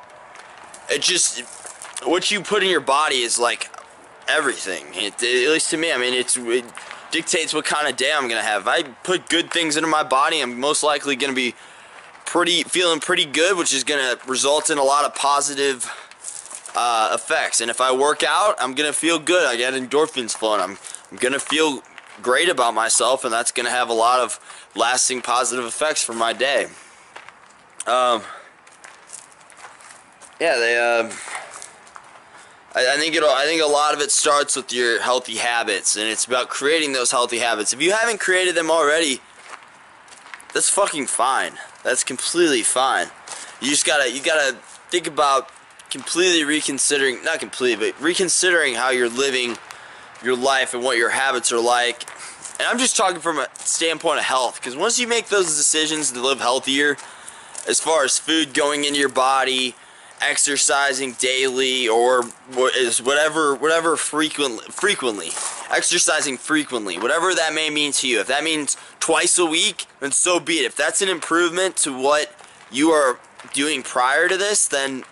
It 0.89 1.01
just, 1.01 1.41
what 2.03 2.31
you 2.31 2.41
put 2.41 2.63
in 2.63 2.69
your 2.69 2.81
body 2.81 3.17
is 3.17 3.39
like 3.39 3.69
everything. 4.27 4.85
It, 4.93 5.13
at 5.13 5.51
least 5.51 5.69
to 5.71 5.77
me, 5.77 5.91
I 5.91 5.97
mean, 5.97 6.13
it's, 6.13 6.35
it 6.35 6.65
dictates 7.11 7.53
what 7.53 7.63
kind 7.63 7.87
of 7.87 7.95
day 7.95 8.11
I'm 8.13 8.27
gonna 8.27 8.41
have. 8.41 8.63
If 8.63 8.67
I 8.67 8.83
put 8.83 9.29
good 9.29 9.51
things 9.51 9.77
into 9.77 9.87
my 9.87 10.03
body, 10.03 10.41
I'm 10.41 10.59
most 10.59 10.83
likely 10.83 11.15
gonna 11.15 11.33
be 11.33 11.55
pretty, 12.29 12.61
feeling 12.61 12.99
pretty 12.99 13.25
good, 13.25 13.57
which 13.57 13.73
is 13.73 13.83
gonna 13.83 14.15
result 14.27 14.69
in 14.69 14.77
a 14.77 14.83
lot 14.83 15.03
of 15.03 15.15
positive 15.15 15.91
uh, 16.75 17.09
effects. 17.13 17.59
And 17.59 17.71
if 17.71 17.81
I 17.81 17.91
work 17.91 18.23
out, 18.23 18.55
I'm 18.59 18.75
gonna 18.75 18.93
feel 18.93 19.17
good. 19.17 19.47
I 19.47 19.55
get 19.55 19.73
endorphins 19.73 20.37
flowing. 20.37 20.61
I'm, 20.61 20.77
I'm 21.09 21.17
gonna 21.17 21.39
feel 21.39 21.81
great 22.21 22.47
about 22.47 22.75
myself, 22.75 23.25
and 23.25 23.33
that's 23.33 23.51
gonna 23.51 23.71
have 23.71 23.89
a 23.89 23.93
lot 23.93 24.19
of 24.19 24.39
lasting 24.75 25.23
positive 25.23 25.65
effects 25.65 26.03
for 26.03 26.13
my 26.13 26.31
day. 26.33 26.65
Um, 27.87 28.21
yeah, 30.39 30.55
they. 30.57 30.77
Uh, 30.77 31.11
I, 32.75 32.93
I 32.93 32.97
think 32.97 33.15
it. 33.15 33.23
I 33.23 33.45
think 33.45 33.63
a 33.63 33.65
lot 33.65 33.95
of 33.95 34.01
it 34.01 34.11
starts 34.11 34.55
with 34.55 34.71
your 34.71 35.01
healthy 35.01 35.37
habits, 35.37 35.97
and 35.97 36.07
it's 36.07 36.25
about 36.25 36.49
creating 36.49 36.93
those 36.93 37.09
healthy 37.09 37.39
habits. 37.39 37.73
If 37.73 37.81
you 37.81 37.91
haven't 37.91 38.19
created 38.19 38.53
them 38.53 38.69
already, 38.69 39.19
that's 40.53 40.69
fucking 40.69 41.07
fine. 41.07 41.53
That's 41.83 42.03
completely 42.03 42.61
fine. 42.61 43.07
You 43.61 43.69
just 43.69 43.85
gotta. 43.85 44.11
You 44.11 44.21
gotta 44.21 44.57
think 44.89 45.07
about 45.07 45.49
completely 45.89 46.43
reconsidering, 46.43 47.23
not 47.23 47.39
completely, 47.39 47.91
but 47.91 48.01
reconsidering 48.01 48.75
how 48.75 48.89
you're 48.89 49.09
living 49.09 49.57
your 50.23 50.35
life 50.35 50.73
and 50.73 50.83
what 50.83 50.97
your 50.97 51.09
habits 51.09 51.51
are 51.51 51.59
like. 51.59 52.03
And 52.59 52.67
I'm 52.67 52.77
just 52.77 52.97
talking 52.97 53.21
from 53.21 53.39
a 53.39 53.47
standpoint 53.55 54.19
of 54.19 54.25
health, 54.25 54.59
because 54.59 54.75
once 54.75 54.99
you 54.99 55.07
make 55.07 55.27
those 55.29 55.55
decisions 55.55 56.11
to 56.11 56.21
live 56.21 56.39
healthier, 56.41 56.97
as 57.67 57.79
far 57.79 58.03
as 58.03 58.19
food 58.19 58.53
going 58.53 58.83
into 58.83 58.99
your 58.99 59.09
body, 59.09 59.75
exercising 60.21 61.13
daily, 61.13 61.87
or 61.87 62.25
is 62.75 63.01
whatever, 63.01 63.55
whatever 63.55 63.95
frequently, 63.95 64.65
frequently, 64.69 65.29
exercising 65.71 66.37
frequently, 66.37 66.97
whatever 66.99 67.33
that 67.33 67.53
may 67.53 67.69
mean 67.69 67.93
to 67.93 68.07
you. 68.07 68.19
If 68.19 68.27
that 68.27 68.43
means 68.43 68.75
twice 69.09 69.39
a 69.39 69.45
week, 69.45 69.87
then 70.01 70.11
so 70.11 70.39
be 70.39 70.59
it. 70.59 70.65
If 70.65 70.75
that's 70.75 71.01
an 71.01 71.09
improvement 71.09 71.75
to 71.77 71.91
what 71.91 72.31
you 72.71 72.91
are 72.91 73.19
doing 73.53 73.81
prior 73.81 74.27
to 74.27 74.37
this, 74.37 74.67
then 74.67 75.03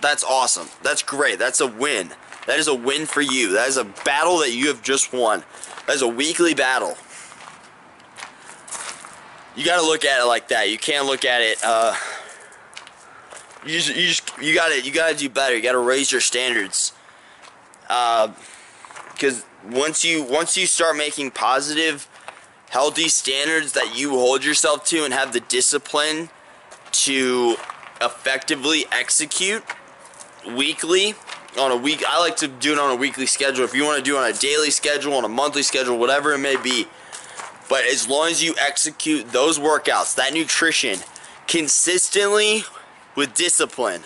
that's 0.00 0.24
awesome. 0.24 0.66
That's 0.82 1.00
great. 1.00 1.38
That's 1.38 1.60
a 1.60 1.66
win. 1.68 2.10
That 2.48 2.58
is 2.58 2.66
a 2.66 2.74
win 2.74 3.06
for 3.06 3.20
you. 3.20 3.52
That 3.52 3.68
is 3.68 3.76
a 3.76 3.84
battle 3.84 4.38
that 4.38 4.52
you 4.52 4.66
have 4.66 4.82
just 4.82 5.12
won. 5.12 5.44
That 5.86 5.94
is 5.94 6.02
a 6.02 6.08
weekly 6.08 6.54
battle. 6.54 6.96
You 9.54 9.64
got 9.64 9.80
to 9.80 9.86
look 9.86 10.04
at 10.04 10.20
it 10.20 10.24
like 10.24 10.48
that. 10.48 10.68
You 10.68 10.76
can't 10.76 11.06
look 11.06 11.24
at 11.24 11.40
it. 11.40 11.58
Uh, 11.62 11.94
you 13.64 13.78
just, 13.78 13.90
you 13.90 14.08
just, 14.08 14.42
you 14.42 14.56
got 14.56 14.72
to, 14.72 14.82
you 14.82 14.90
got 14.90 15.12
to 15.12 15.16
do 15.16 15.28
better. 15.28 15.54
You 15.54 15.62
got 15.62 15.72
to 15.72 15.78
raise 15.78 16.10
your 16.10 16.20
standards. 16.20 16.92
Because 17.82 19.40
uh, 19.40 19.70
once 19.70 20.04
you, 20.04 20.24
once 20.24 20.56
you 20.56 20.66
start 20.66 20.96
making 20.96 21.30
positive, 21.30 22.08
healthy 22.74 23.08
standards 23.08 23.70
that 23.70 23.96
you 23.96 24.10
hold 24.10 24.44
yourself 24.44 24.84
to 24.84 25.04
and 25.04 25.14
have 25.14 25.32
the 25.32 25.38
discipline 25.38 26.28
to 26.90 27.54
effectively 28.02 28.84
execute 28.90 29.62
weekly 30.56 31.14
on 31.56 31.70
a 31.70 31.76
week 31.76 32.02
I 32.04 32.18
like 32.18 32.34
to 32.38 32.48
do 32.48 32.72
it 32.72 32.78
on 32.80 32.90
a 32.90 32.96
weekly 32.96 33.26
schedule. 33.26 33.64
If 33.64 33.76
you 33.76 33.84
want 33.84 33.98
to 33.98 34.02
do 34.02 34.16
it 34.16 34.18
on 34.18 34.28
a 34.28 34.32
daily 34.32 34.72
schedule 34.72 35.14
on 35.14 35.24
a 35.24 35.28
monthly 35.28 35.62
schedule 35.62 35.96
whatever 36.00 36.32
it 36.32 36.38
may 36.38 36.56
be 36.60 36.88
but 37.68 37.84
as 37.84 38.08
long 38.08 38.26
as 38.28 38.42
you 38.42 38.56
execute 38.60 39.30
those 39.30 39.56
workouts 39.56 40.16
that 40.16 40.34
nutrition 40.34 40.98
consistently 41.46 42.64
with 43.14 43.34
discipline 43.34 44.02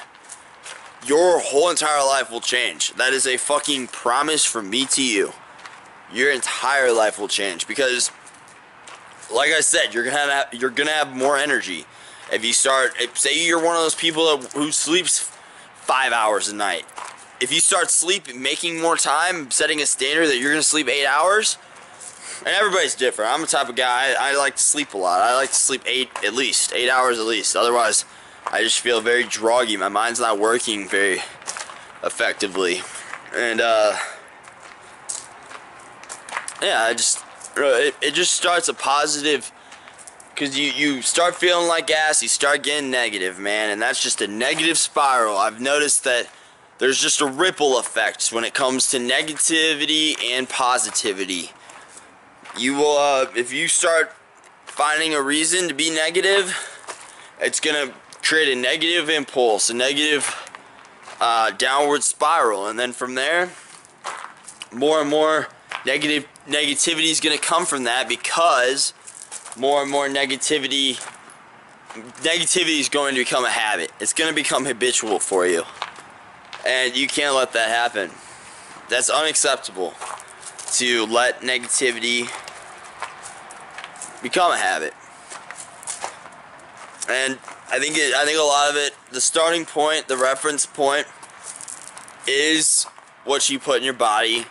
your 1.06 1.40
whole 1.40 1.70
entire 1.70 2.04
life 2.04 2.30
will 2.30 2.42
change. 2.42 2.92
That 2.96 3.14
is 3.14 3.26
a 3.26 3.38
fucking 3.38 3.86
promise 3.86 4.44
from 4.44 4.68
me 4.68 4.84
to 4.86 5.02
you. 5.02 5.32
Your 6.12 6.30
entire 6.30 6.92
life 6.92 7.18
will 7.18 7.28
change 7.28 7.66
because 7.66 8.10
like 9.32 9.50
I 9.50 9.60
said 9.60 9.94
you're 9.94 10.04
gonna 10.04 10.16
have 10.16 10.54
you're 10.54 10.70
gonna 10.70 10.90
have 10.90 11.16
more 11.16 11.36
energy 11.36 11.84
if 12.32 12.44
you 12.44 12.52
start 12.52 12.92
if, 12.98 13.18
say 13.18 13.46
you're 13.46 13.62
one 13.62 13.76
of 13.76 13.82
those 13.82 13.94
people 13.94 14.38
who 14.38 14.70
sleeps 14.72 15.30
five 15.88 16.12
hours 16.12 16.48
a 16.48 16.54
night. 16.54 16.84
If 17.40 17.52
you 17.52 17.60
start 17.60 17.90
sleeping, 17.90 18.42
making 18.42 18.80
more 18.80 18.96
time, 18.96 19.50
setting 19.50 19.80
a 19.80 19.86
standard 19.86 20.26
that 20.26 20.38
you're 20.38 20.52
to 20.52 20.62
sleep 20.62 20.88
eight 20.88 21.06
hours, 21.06 21.56
and 22.40 22.48
everybody's 22.48 22.94
different. 22.94 23.32
I'm 23.32 23.40
the 23.40 23.46
type 23.46 23.68
of 23.68 23.76
guy, 23.76 24.14
I, 24.18 24.32
I, 24.32 24.36
like 24.36 24.56
to 24.56 24.62
sleep 24.62 24.92
a 24.92 24.98
lot. 24.98 25.20
I 25.20 25.34
like 25.34 25.48
to 25.48 25.54
sleep 25.54 25.82
eight, 25.86 26.10
at 26.24 26.34
least, 26.34 26.72
eight 26.72 26.90
hours 26.90 27.18
at 27.18 27.24
least. 27.24 27.56
Otherwise, 27.56 28.04
I 28.46 28.62
just 28.62 28.80
feel 28.80 29.00
very 29.00 29.24
droggy. 29.24 29.78
My 29.78 29.88
mind's 29.88 30.20
not 30.20 30.38
working 30.38 30.88
very 30.88 31.20
effectively. 32.04 32.82
And, 33.34 33.60
uh, 33.60 33.96
yeah, 36.60 36.82
I 36.82 36.92
just, 36.92 37.24
it, 37.56 37.94
it 38.00 38.14
just 38.14 38.32
starts 38.32 38.68
a 38.68 38.74
positive 38.74 39.52
because 40.38 40.56
you, 40.56 40.70
you 40.70 41.02
start 41.02 41.34
feeling 41.34 41.66
like 41.66 41.90
ass, 41.90 42.22
you 42.22 42.28
start 42.28 42.62
getting 42.62 42.92
negative, 42.92 43.40
man, 43.40 43.70
and 43.70 43.82
that's 43.82 44.00
just 44.00 44.22
a 44.22 44.28
negative 44.28 44.78
spiral. 44.78 45.36
I've 45.36 45.60
noticed 45.60 46.04
that 46.04 46.28
there's 46.78 47.00
just 47.00 47.20
a 47.20 47.26
ripple 47.26 47.76
effect 47.78 48.32
when 48.32 48.44
it 48.44 48.54
comes 48.54 48.88
to 48.90 48.98
negativity 48.98 50.14
and 50.22 50.48
positivity. 50.48 51.50
You 52.56 52.76
will, 52.76 52.96
uh, 52.96 53.26
if 53.34 53.52
you 53.52 53.66
start 53.66 54.12
finding 54.64 55.12
a 55.12 55.20
reason 55.20 55.66
to 55.66 55.74
be 55.74 55.90
negative, 55.90 56.56
it's 57.40 57.58
gonna 57.58 57.92
create 58.22 58.56
a 58.56 58.60
negative 58.60 59.08
impulse, 59.08 59.70
a 59.70 59.74
negative 59.74 60.52
uh, 61.20 61.50
downward 61.50 62.04
spiral, 62.04 62.68
and 62.68 62.78
then 62.78 62.92
from 62.92 63.16
there, 63.16 63.50
more 64.72 65.00
and 65.00 65.10
more 65.10 65.48
negative 65.84 66.26
negativity 66.46 67.10
is 67.10 67.20
going 67.20 67.36
to 67.36 67.42
come 67.42 67.66
from 67.66 67.84
that 67.84 68.08
because 68.08 68.92
more 69.56 69.82
and 69.82 69.90
more 69.90 70.08
negativity 70.08 70.98
negativity 72.20 72.80
is 72.80 72.88
going 72.88 73.14
to 73.14 73.20
become 73.20 73.44
a 73.44 73.50
habit. 73.50 73.92
It's 74.00 74.12
going 74.12 74.28
to 74.28 74.34
become 74.34 74.64
habitual 74.64 75.18
for 75.18 75.46
you. 75.46 75.64
And 76.66 76.96
you 76.96 77.06
can't 77.06 77.34
let 77.34 77.52
that 77.52 77.68
happen. 77.68 78.10
That's 78.88 79.10
unacceptable 79.10 79.94
to 80.72 81.06
let 81.06 81.40
negativity 81.40 82.28
become 84.22 84.52
a 84.52 84.56
habit. 84.56 84.92
And 87.08 87.38
I 87.70 87.78
think 87.78 87.96
it, 87.96 88.14
I 88.14 88.24
think 88.24 88.38
a 88.38 88.42
lot 88.42 88.70
of 88.70 88.76
it, 88.76 88.94
the 89.10 89.20
starting 89.20 89.64
point, 89.64 90.08
the 90.08 90.16
reference 90.16 90.66
point, 90.66 91.06
is 92.26 92.84
what 93.24 93.48
you 93.48 93.58
put 93.58 93.78
in 93.78 93.84
your 93.84 93.94
body, 93.94 94.44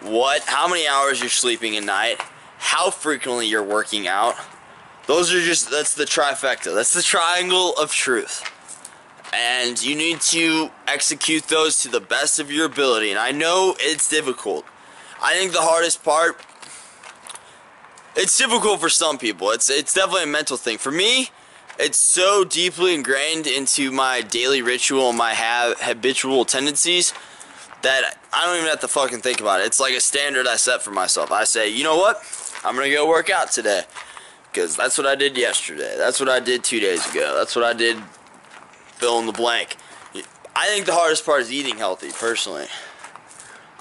what, 0.00 0.42
how 0.42 0.68
many 0.68 0.86
hours 0.86 1.20
you're 1.20 1.28
sleeping 1.28 1.76
a 1.76 1.80
night, 1.80 2.20
how 2.58 2.90
frequently 2.90 3.46
you're 3.46 3.62
working 3.62 4.06
out. 4.06 4.34
Those 5.06 5.32
are 5.32 5.40
just 5.40 5.70
that's 5.70 5.94
the 5.94 6.04
trifecta. 6.04 6.74
That's 6.74 6.92
the 6.92 7.02
triangle 7.02 7.74
of 7.74 7.92
truth. 7.92 8.50
And 9.32 9.82
you 9.82 9.94
need 9.94 10.20
to 10.22 10.70
execute 10.86 11.44
those 11.44 11.80
to 11.80 11.88
the 11.88 12.00
best 12.00 12.38
of 12.38 12.50
your 12.50 12.66
ability. 12.66 13.10
And 13.10 13.18
I 13.18 13.30
know 13.32 13.76
it's 13.78 14.08
difficult. 14.08 14.64
I 15.22 15.34
think 15.34 15.52
the 15.52 15.60
hardest 15.60 16.02
part 16.02 16.40
it's 18.16 18.36
difficult 18.38 18.80
for 18.80 18.88
some 18.88 19.18
people. 19.18 19.50
It's 19.50 19.68
it's 19.68 19.92
definitely 19.92 20.24
a 20.24 20.26
mental 20.26 20.56
thing. 20.56 20.78
For 20.78 20.90
me, 20.90 21.28
it's 21.78 21.98
so 21.98 22.44
deeply 22.44 22.94
ingrained 22.94 23.46
into 23.46 23.92
my 23.92 24.22
daily 24.22 24.62
ritual, 24.62 25.10
and 25.10 25.18
my 25.18 25.34
ha- 25.34 25.74
habitual 25.78 26.46
tendencies 26.46 27.12
that 27.82 28.18
I 28.32 28.46
don't 28.46 28.56
even 28.56 28.68
have 28.68 28.80
to 28.80 28.88
fucking 28.88 29.20
think 29.20 29.40
about 29.40 29.60
it. 29.60 29.66
It's 29.66 29.80
like 29.80 29.94
a 29.94 30.00
standard 30.00 30.46
I 30.46 30.56
set 30.56 30.82
for 30.82 30.90
myself. 30.90 31.30
I 31.30 31.44
say, 31.44 31.68
you 31.68 31.84
know 31.84 31.96
what? 31.96 32.22
I'm 32.64 32.74
gonna 32.74 32.90
go 32.90 33.08
work 33.08 33.30
out 33.30 33.50
today 33.50 33.82
because 34.52 34.76
that's 34.76 34.98
what 34.98 35.06
I 35.06 35.14
did 35.14 35.36
yesterday. 35.36 35.94
That's 35.96 36.18
what 36.18 36.28
I 36.28 36.40
did 36.40 36.64
two 36.64 36.80
days 36.80 37.08
ago. 37.10 37.34
That's 37.36 37.54
what 37.54 37.64
I 37.64 37.72
did. 37.72 37.98
Fill 38.94 39.18
in 39.20 39.26
the 39.26 39.32
blank. 39.32 39.76
I 40.54 40.68
think 40.68 40.86
the 40.86 40.94
hardest 40.94 41.26
part 41.26 41.42
is 41.42 41.52
eating 41.52 41.76
healthy. 41.76 42.10
Personally, 42.12 42.66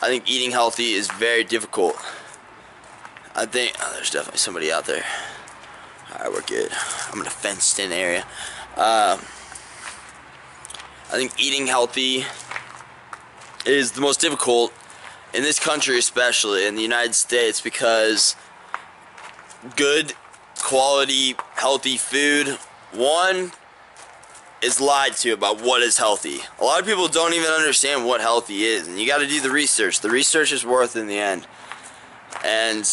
I 0.01 0.07
think 0.07 0.29
eating 0.29 0.51
healthy 0.51 0.91
is 0.91 1.09
very 1.09 1.45
difficult. 1.45 1.95
I 3.33 3.45
think 3.45 3.75
oh, 3.81 3.91
there's 3.95 4.09
definitely 4.09 4.39
somebody 4.39 4.71
out 4.71 4.85
there. 4.85 5.05
Alright, 6.11 6.31
we're 6.31 6.41
good. 6.41 6.71
I'm 7.11 7.21
in 7.21 7.27
a 7.27 7.29
fenced 7.29 7.79
in 7.79 7.91
area. 7.91 8.23
Um, 8.75 9.19
I 11.07 11.13
think 11.13 11.39
eating 11.39 11.67
healthy 11.67 12.25
is 13.65 13.91
the 13.91 14.01
most 14.01 14.19
difficult 14.19 14.73
in 15.33 15.43
this 15.43 15.59
country, 15.59 15.97
especially 15.97 16.65
in 16.65 16.75
the 16.75 16.81
United 16.81 17.15
States, 17.15 17.59
because 17.59 18.35
good, 19.75 20.13
quality, 20.59 21.35
healthy 21.55 21.97
food, 21.97 22.57
one, 22.93 23.51
is 24.61 24.79
lied 24.79 25.13
to 25.13 25.31
about 25.31 25.61
what 25.61 25.81
is 25.81 25.97
healthy. 25.97 26.39
A 26.59 26.63
lot 26.63 26.79
of 26.79 26.85
people 26.85 27.07
don't 27.07 27.33
even 27.33 27.49
understand 27.49 28.05
what 28.05 28.21
healthy 28.21 28.63
is, 28.63 28.87
and 28.87 28.99
you 28.99 29.05
got 29.05 29.19
to 29.19 29.27
do 29.27 29.41
the 29.41 29.51
research. 29.51 29.99
The 29.99 30.09
research 30.09 30.51
is 30.51 30.65
worth 30.65 30.95
in 30.95 31.07
the 31.07 31.17
end. 31.17 31.45
And 32.43 32.89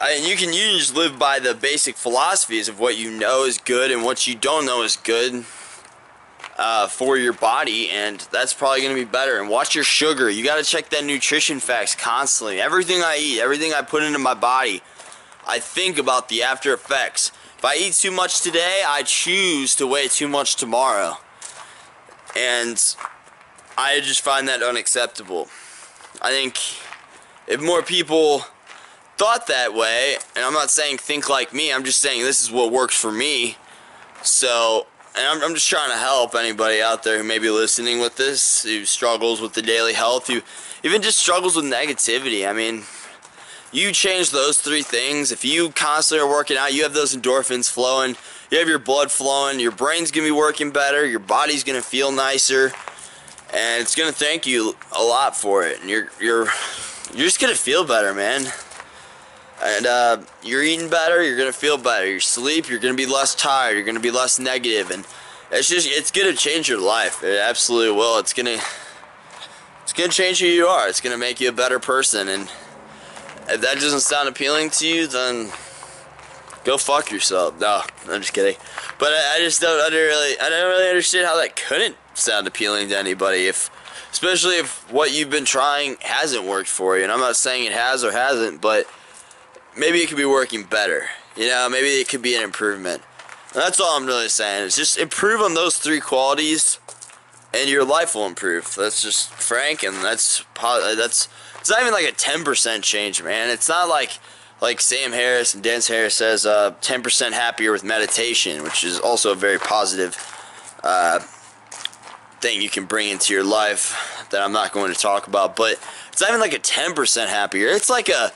I 0.00 0.16
mean, 0.16 0.28
you 0.28 0.36
can 0.36 0.52
you 0.52 0.62
can 0.62 0.78
just 0.78 0.96
live 0.96 1.18
by 1.18 1.38
the 1.38 1.54
basic 1.54 1.96
philosophies 1.96 2.68
of 2.68 2.80
what 2.80 2.96
you 2.96 3.10
know 3.10 3.44
is 3.44 3.58
good 3.58 3.90
and 3.90 4.02
what 4.02 4.26
you 4.26 4.34
don't 4.34 4.64
know 4.64 4.82
is 4.82 4.96
good 4.96 5.44
uh, 6.58 6.86
for 6.86 7.16
your 7.16 7.32
body, 7.32 7.90
and 7.90 8.20
that's 8.30 8.52
probably 8.52 8.82
going 8.82 8.94
to 8.94 9.04
be 9.04 9.10
better. 9.10 9.40
And 9.40 9.48
watch 9.48 9.74
your 9.74 9.84
sugar. 9.84 10.28
You 10.28 10.44
got 10.44 10.56
to 10.56 10.64
check 10.64 10.90
that 10.90 11.04
nutrition 11.04 11.60
facts 11.60 11.94
constantly. 11.94 12.60
Everything 12.60 13.02
I 13.02 13.16
eat, 13.18 13.40
everything 13.40 13.72
I 13.72 13.82
put 13.82 14.02
into 14.02 14.18
my 14.18 14.34
body, 14.34 14.82
I 15.46 15.58
think 15.58 15.98
about 15.98 16.28
the 16.28 16.42
after 16.42 16.72
effects. 16.74 17.32
If 17.58 17.64
I 17.64 17.76
eat 17.76 17.94
too 17.94 18.10
much 18.10 18.42
today, 18.42 18.82
I 18.86 19.02
choose 19.02 19.74
to 19.76 19.86
weigh 19.86 20.08
too 20.08 20.28
much 20.28 20.56
tomorrow. 20.56 21.18
And 22.36 22.82
I 23.78 24.00
just 24.00 24.20
find 24.20 24.48
that 24.48 24.62
unacceptable. 24.62 25.48
I 26.20 26.30
think 26.30 26.58
if 27.46 27.60
more 27.60 27.82
people 27.82 28.44
thought 29.16 29.46
that 29.46 29.74
way, 29.74 30.16
and 30.34 30.44
I'm 30.44 30.52
not 30.52 30.70
saying 30.70 30.98
think 30.98 31.28
like 31.28 31.52
me, 31.52 31.72
I'm 31.72 31.84
just 31.84 32.00
saying 32.00 32.22
this 32.22 32.42
is 32.42 32.50
what 32.50 32.72
works 32.72 33.00
for 33.00 33.12
me. 33.12 33.56
So, 34.22 34.86
and 35.16 35.26
I'm, 35.26 35.42
I'm 35.42 35.54
just 35.54 35.68
trying 35.68 35.90
to 35.90 35.96
help 35.96 36.34
anybody 36.34 36.80
out 36.80 37.02
there 37.02 37.18
who 37.18 37.24
may 37.24 37.38
be 37.38 37.50
listening 37.50 38.00
with 38.00 38.16
this, 38.16 38.62
who 38.62 38.84
struggles 38.84 39.40
with 39.40 39.52
the 39.52 39.62
daily 39.62 39.92
health, 39.92 40.26
who 40.26 40.40
even 40.82 41.02
just 41.02 41.18
struggles 41.18 41.56
with 41.56 41.64
negativity. 41.64 42.48
I 42.48 42.52
mean, 42.52 42.84
you 43.72 43.92
change 43.92 44.30
those 44.30 44.58
three 44.58 44.82
things. 44.82 45.32
If 45.32 45.44
you 45.44 45.70
constantly 45.70 46.26
are 46.26 46.30
working 46.30 46.56
out, 46.56 46.72
you 46.72 46.82
have 46.82 46.94
those 46.94 47.14
endorphins 47.14 47.70
flowing, 47.70 48.16
you 48.50 48.58
have 48.58 48.68
your 48.68 48.78
blood 48.78 49.10
flowing, 49.10 49.60
your 49.60 49.72
brain's 49.72 50.10
gonna 50.10 50.26
be 50.26 50.30
working 50.30 50.70
better, 50.70 51.06
your 51.06 51.20
body's 51.20 51.64
gonna 51.64 51.82
feel 51.82 52.10
nicer, 52.12 52.72
and 53.52 53.82
it's 53.82 53.94
gonna 53.94 54.12
thank 54.12 54.46
you 54.46 54.76
a 54.96 55.02
lot 55.02 55.36
for 55.36 55.64
it. 55.64 55.80
And 55.80 55.90
you're 55.90 56.08
you're 56.20 56.46
you're 57.14 57.26
just 57.26 57.40
gonna 57.40 57.54
feel 57.54 57.84
better, 57.84 58.14
man 58.14 58.46
and 59.62 59.86
uh, 59.86 60.18
you're 60.42 60.62
eating 60.62 60.88
better, 60.88 61.22
you're 61.22 61.36
gonna 61.36 61.52
feel 61.52 61.78
better. 61.78 62.10
You 62.10 62.20
sleep, 62.20 62.68
you're 62.68 62.80
gonna 62.80 62.94
be 62.94 63.06
less 63.06 63.34
tired, 63.34 63.74
you're 63.74 63.84
gonna 63.84 64.00
be 64.00 64.10
less 64.10 64.38
negative, 64.38 64.90
and 64.90 65.06
it's 65.50 65.68
just 65.68 65.88
it's 65.88 66.10
gonna 66.10 66.34
change 66.34 66.68
your 66.68 66.80
life. 66.80 67.22
It 67.22 67.38
absolutely 67.38 67.96
will. 67.96 68.18
It's 68.18 68.32
gonna 68.32 68.58
it's 69.82 69.92
gonna 69.92 70.10
change 70.10 70.40
who 70.40 70.46
you 70.46 70.66
are. 70.66 70.88
It's 70.88 71.00
gonna 71.00 71.18
make 71.18 71.40
you 71.40 71.48
a 71.48 71.52
better 71.52 71.78
person, 71.78 72.28
and 72.28 72.42
if 73.48 73.60
that 73.60 73.74
doesn't 73.74 74.00
sound 74.00 74.28
appealing 74.28 74.70
to 74.70 74.86
you, 74.86 75.06
then 75.06 75.50
go 76.64 76.76
fuck 76.76 77.10
yourself. 77.10 77.60
No, 77.60 77.82
I'm 78.08 78.20
just 78.20 78.32
kidding. 78.32 78.56
But 78.98 79.12
I, 79.12 79.36
I 79.36 79.38
just 79.38 79.60
don't 79.60 79.80
under 79.80 79.96
really 79.96 80.38
I 80.40 80.48
don't 80.48 80.68
really 80.68 80.88
understand 80.88 81.26
how 81.26 81.36
that 81.36 81.56
couldn't 81.56 81.96
sound 82.14 82.46
appealing 82.46 82.88
to 82.88 82.98
anybody 82.98 83.46
if 83.46 83.70
especially 84.10 84.56
if 84.56 84.90
what 84.92 85.12
you've 85.12 85.30
been 85.30 85.44
trying 85.44 85.96
hasn't 86.00 86.44
worked 86.44 86.68
for 86.68 86.96
you. 86.96 87.02
And 87.02 87.12
I'm 87.12 87.20
not 87.20 87.36
saying 87.36 87.64
it 87.64 87.72
has 87.72 88.04
or 88.04 88.12
hasn't, 88.12 88.60
but 88.60 88.86
maybe 89.76 89.98
it 89.98 90.08
could 90.08 90.16
be 90.16 90.24
working 90.24 90.64
better. 90.64 91.06
You 91.36 91.48
know, 91.48 91.68
maybe 91.70 91.88
it 91.88 92.08
could 92.08 92.22
be 92.22 92.34
an 92.34 92.42
improvement. 92.42 93.02
That's 93.52 93.80
all 93.80 93.96
I'm 93.96 94.06
really 94.06 94.28
saying. 94.28 94.64
Is 94.64 94.76
just 94.76 94.98
improve 94.98 95.40
on 95.40 95.54
those 95.54 95.78
three 95.78 96.00
qualities, 96.00 96.78
and 97.52 97.68
your 97.68 97.84
life 97.84 98.14
will 98.14 98.26
improve. 98.26 98.74
That's 98.74 99.02
just 99.02 99.30
frank, 99.30 99.82
and 99.82 99.96
that's 99.96 100.44
that's 100.60 101.28
it's 101.60 101.70
not 101.70 101.80
even 101.80 101.92
like 101.92 102.08
a 102.08 102.12
10% 102.12 102.82
change, 102.82 103.22
man. 103.22 103.50
It's 103.50 103.68
not 103.68 103.88
like 103.88 104.18
like 104.62 104.80
Sam 104.80 105.12
Harris 105.12 105.54
and 105.54 105.62
Dan 105.62 105.80
Harris 105.86 106.14
says, 106.14 106.46
uh, 106.46 106.70
10% 106.80 107.32
happier 107.32 107.72
with 107.72 107.82
meditation, 107.82 108.62
which 108.62 108.84
is 108.84 108.98
also 108.98 109.32
a 109.32 109.34
very 109.34 109.58
positive 109.58 110.16
uh, 110.84 111.18
thing 112.40 112.62
you 112.62 112.70
can 112.70 112.84
bring 112.84 113.08
into 113.08 113.34
your 113.34 113.42
life 113.42 114.26
that 114.30 114.40
I'm 114.40 114.52
not 114.52 114.72
going 114.72 114.92
to 114.92 114.98
talk 114.98 115.26
about. 115.26 115.56
But 115.56 115.80
it's 116.12 116.20
not 116.20 116.30
even 116.30 116.40
like 116.40 116.54
a 116.54 116.60
10% 116.60 117.26
happier. 117.26 117.68
It's 117.68 117.90
like 117.90 118.08
a 118.08 118.32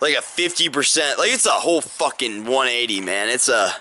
like 0.00 0.14
a 0.14 0.20
50%, 0.20 1.18
like 1.18 1.30
it's 1.30 1.46
a 1.46 1.50
whole 1.50 1.80
fucking 1.80 2.44
180, 2.44 3.00
man. 3.00 3.28
It's 3.28 3.48
a 3.48 3.72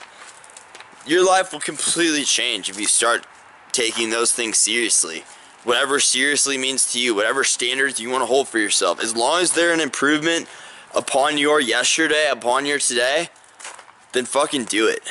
your 1.06 1.26
life 1.26 1.52
will 1.52 1.60
completely 1.60 2.24
change 2.24 2.70
if 2.70 2.80
you 2.80 2.86
start 2.86 3.28
taking 3.74 4.10
those 4.10 4.32
things 4.32 4.58
seriously. 4.58 5.24
Whatever 5.66 6.00
seriously 6.00 6.58
means 6.58 6.92
to 6.94 7.00
you, 7.00 7.14
whatever 7.14 7.44
standards 7.44 8.00
you 8.00 8.10
want 8.10 8.22
to 8.22 8.26
hold 8.26 8.48
for 8.48 8.58
yourself. 8.60 9.02
As 9.02 9.16
long 9.16 9.42
as 9.42 9.52
they're 9.52 9.74
an 9.74 9.80
improvement 9.82 10.48
upon 10.96 11.38
your 11.38 11.60
yesterday, 11.60 12.30
upon 12.32 12.66
your 12.66 12.80
today, 12.80 13.30
then 14.14 14.26
fucking 14.26 14.66
do 14.66 14.88
it. 14.88 15.02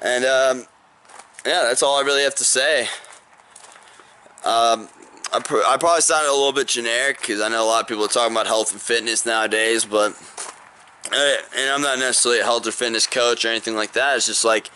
And 0.00 0.24
um 0.24 0.66
yeah, 1.44 1.62
that's 1.62 1.82
all 1.82 1.98
I 1.98 2.02
really 2.02 2.22
have 2.22 2.36
to 2.36 2.44
say. 2.44 2.88
Um, 4.44 4.88
I, 5.32 5.40
pr- 5.40 5.64
I 5.66 5.78
probably 5.78 6.02
sounded 6.02 6.28
a 6.28 6.36
little 6.36 6.52
bit 6.52 6.68
generic 6.68 7.20
because 7.20 7.40
I 7.40 7.48
know 7.48 7.64
a 7.64 7.66
lot 7.66 7.82
of 7.82 7.88
people 7.88 8.04
are 8.04 8.08
talking 8.08 8.34
about 8.34 8.46
health 8.46 8.72
and 8.72 8.80
fitness 8.80 9.24
nowadays, 9.24 9.84
but 9.84 10.12
uh, 11.10 11.34
and 11.56 11.70
I'm 11.70 11.80
not 11.80 11.98
necessarily 11.98 12.40
a 12.40 12.44
health 12.44 12.66
or 12.66 12.72
fitness 12.72 13.06
coach 13.06 13.44
or 13.44 13.48
anything 13.48 13.74
like 13.74 13.92
that. 13.92 14.16
It's 14.16 14.26
just 14.26 14.44
like 14.44 14.70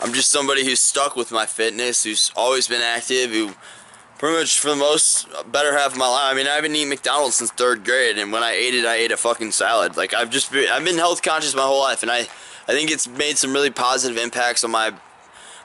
I'm 0.00 0.12
just 0.12 0.30
somebody 0.30 0.64
who's 0.64 0.80
stuck 0.80 1.16
with 1.16 1.32
my 1.32 1.46
fitness, 1.46 2.04
who's 2.04 2.30
always 2.36 2.68
been 2.68 2.80
active, 2.80 3.30
who 3.30 3.54
pretty 4.18 4.38
much 4.38 4.60
for 4.60 4.68
the 4.68 4.76
most 4.76 5.26
better 5.50 5.76
half 5.76 5.92
of 5.92 5.98
my 5.98 6.08
life. 6.08 6.32
I 6.32 6.34
mean, 6.34 6.46
I 6.46 6.54
haven't 6.54 6.76
eaten 6.76 6.90
McDonald's 6.90 7.36
since 7.36 7.50
third 7.50 7.84
grade, 7.84 8.18
and 8.18 8.32
when 8.32 8.44
I 8.44 8.52
ate 8.52 8.74
it, 8.74 8.84
I 8.84 8.96
ate 8.96 9.10
a 9.10 9.16
fucking 9.16 9.50
salad. 9.50 9.96
Like 9.96 10.14
I've 10.14 10.30
just 10.30 10.52
been, 10.52 10.70
I've 10.70 10.84
been 10.84 10.96
health 10.96 11.22
conscious 11.22 11.56
my 11.56 11.62
whole 11.62 11.80
life, 11.80 12.02
and 12.02 12.10
I 12.10 12.28
I 12.68 12.72
think 12.72 12.92
it's 12.92 13.08
made 13.08 13.36
some 13.36 13.52
really 13.52 13.70
positive 13.70 14.16
impacts 14.16 14.62
on 14.62 14.70
my 14.70 14.94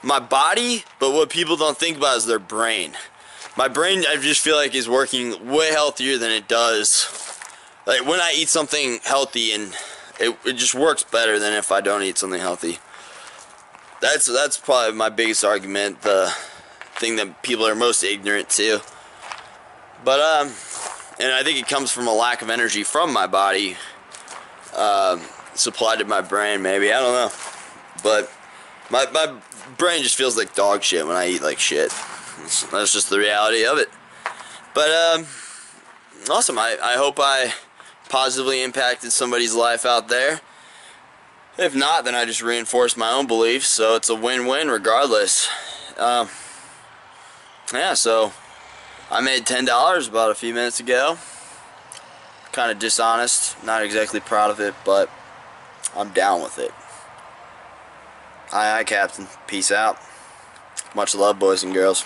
my 0.02 0.20
body. 0.20 0.86
But 1.00 1.12
what 1.12 1.30
people 1.30 1.56
don't 1.56 1.78
think 1.78 1.98
about 1.98 2.18
is 2.18 2.26
their 2.26 2.40
brain 2.40 2.94
my 3.58 3.68
brain 3.68 4.04
I 4.08 4.18
just 4.18 4.42
feel 4.42 4.56
like 4.56 4.76
is 4.76 4.90
working 4.90 5.52
way 5.52 5.72
healthier 5.72 6.18
than 6.18 6.32
it 6.32 6.48
does 6.48 7.08
like 7.86 8.06
when 8.06 8.20
I 8.20 8.34
eat 8.36 8.50
something 8.50 9.00
healthy 9.04 9.52
and 9.52 9.74
it, 10.20 10.38
it 10.46 10.54
just 10.54 10.76
works 10.76 11.04
better 11.04 11.40
than 11.40 11.54
if 11.54 11.72
I 11.72 11.82
don't 11.82 12.04
eat 12.04 12.18
something 12.18 12.40
healthy. 12.40 12.80
That's 14.02 14.26
that's 14.26 14.58
probably 14.58 14.96
my 14.98 15.10
biggest 15.10 15.44
argument. 15.44 16.02
The 16.02 16.34
thing 16.96 17.16
that 17.18 17.42
people 17.42 17.66
are 17.66 17.76
most 17.76 18.04
ignorant 18.04 18.50
to. 18.52 18.82
But 20.04 20.20
um, 20.20 20.52
and 21.20 21.34
I 21.34 21.44
think 21.44 21.60
it 21.60 21.68
comes 21.68 21.92
from 21.92 22.08
a 22.08 22.14
lack 22.14 22.42
of 22.42 22.50
energy 22.50 22.84
from 22.84 23.14
my 23.14 23.28
body, 23.28 23.78
uh, 24.76 25.20
supplied 25.56 26.00
to 26.00 26.06
my 26.06 26.22
brain. 26.22 26.62
Maybe 26.62 26.92
I 26.92 27.00
don't 27.00 27.14
know, 27.14 27.32
but 28.04 28.32
my 28.90 29.06
my 29.12 29.36
brain 29.78 30.04
just 30.04 30.16
feels 30.16 30.38
like 30.38 30.54
dog 30.54 30.84
shit 30.84 31.08
when 31.08 31.16
I 31.16 31.30
eat 31.30 31.42
like 31.42 31.60
shit. 31.60 31.92
That's 32.72 32.94
just 32.94 33.10
the 33.10 33.20
reality 33.20 33.66
of 33.66 33.78
it. 33.78 33.90
But 34.74 34.90
um, 34.90 35.28
awesome. 36.30 36.58
I 36.58 36.78
I 36.82 36.96
hope 36.96 37.20
I 37.20 37.54
positively 38.10 38.62
impacted 38.62 39.12
somebody's 39.12 39.56
life 39.56 39.86
out 39.86 40.08
there. 40.08 40.42
If 41.58 41.76
not, 41.76 42.04
then 42.06 42.16
I 42.16 42.26
just 42.26 42.42
reinforced 42.42 42.98
my 42.98 43.12
own 43.12 43.28
beliefs, 43.28 43.68
so 43.68 43.96
it's 43.96 44.10
a 44.10 44.16
win-win 44.16 44.70
regardless. 44.70 45.48
Um, 45.98 46.30
yeah, 47.72 47.94
so 47.94 48.34
I 49.12 49.22
made 49.22 49.46
$10 49.46 50.10
about 50.10 50.32
a 50.32 50.36
few 50.36 50.54
minutes 50.54 50.80
ago. 50.80 51.18
Kind 52.52 52.72
of 52.72 52.80
dishonest, 52.80 53.64
not 53.64 53.84
exactly 53.84 54.20
proud 54.20 54.50
of 54.50 54.60
it, 54.60 54.74
but 54.84 55.12
I'm 55.96 56.10
down 56.10 56.42
with 56.42 56.58
it. 56.58 56.72
Aye, 58.52 58.80
aye, 58.80 58.84
Captain. 58.84 59.28
Peace 59.46 59.72
out. 59.72 60.00
Much 60.96 61.14
love, 61.16 61.38
boys 61.38 61.64
and 61.64 61.74
girls. 61.74 62.04